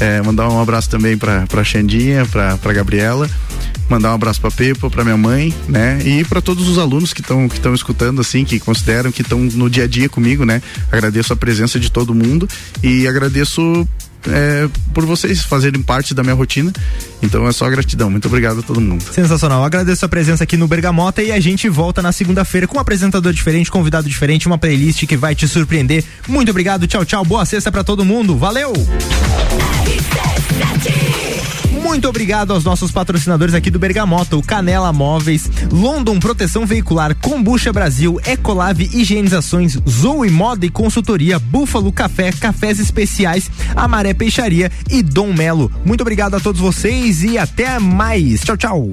[0.00, 3.30] É, mandar um abraço também pra, pra Xandinha, pra, pra Gabriela
[3.92, 6.00] mandar um abraço para Pepa, para minha mãe, né?
[6.02, 9.38] E para todos os alunos que estão que estão escutando assim, que consideram que estão
[9.38, 10.62] no dia a dia comigo, né?
[10.90, 12.48] Agradeço a presença de todo mundo
[12.82, 13.51] e agradeço
[14.28, 16.72] é, por vocês fazerem parte da minha rotina.
[17.22, 18.10] Então é só gratidão.
[18.10, 19.02] Muito obrigado a todo mundo.
[19.02, 19.64] Sensacional.
[19.64, 23.32] Agradeço a presença aqui no Bergamota e a gente volta na segunda-feira com um apresentador
[23.32, 26.04] diferente, convidado diferente, uma playlist que vai te surpreender.
[26.28, 26.86] Muito obrigado.
[26.86, 27.24] Tchau, tchau.
[27.24, 28.36] Boa sexta para todo mundo.
[28.36, 28.72] Valeu!
[31.92, 37.70] Muito obrigado aos nossos patrocinadores aqui do Bergamota, o Canela Móveis, London Proteção Veicular, Combucha
[37.70, 45.34] Brasil, Ecolave Higienizações, Zoe Moda e Consultoria, Búfalo Café, Cafés Especiais, Amaré Peixaria e Dom
[45.34, 45.70] Melo.
[45.84, 48.40] Muito obrigado a todos vocês e até mais.
[48.40, 48.90] Tchau, tchau.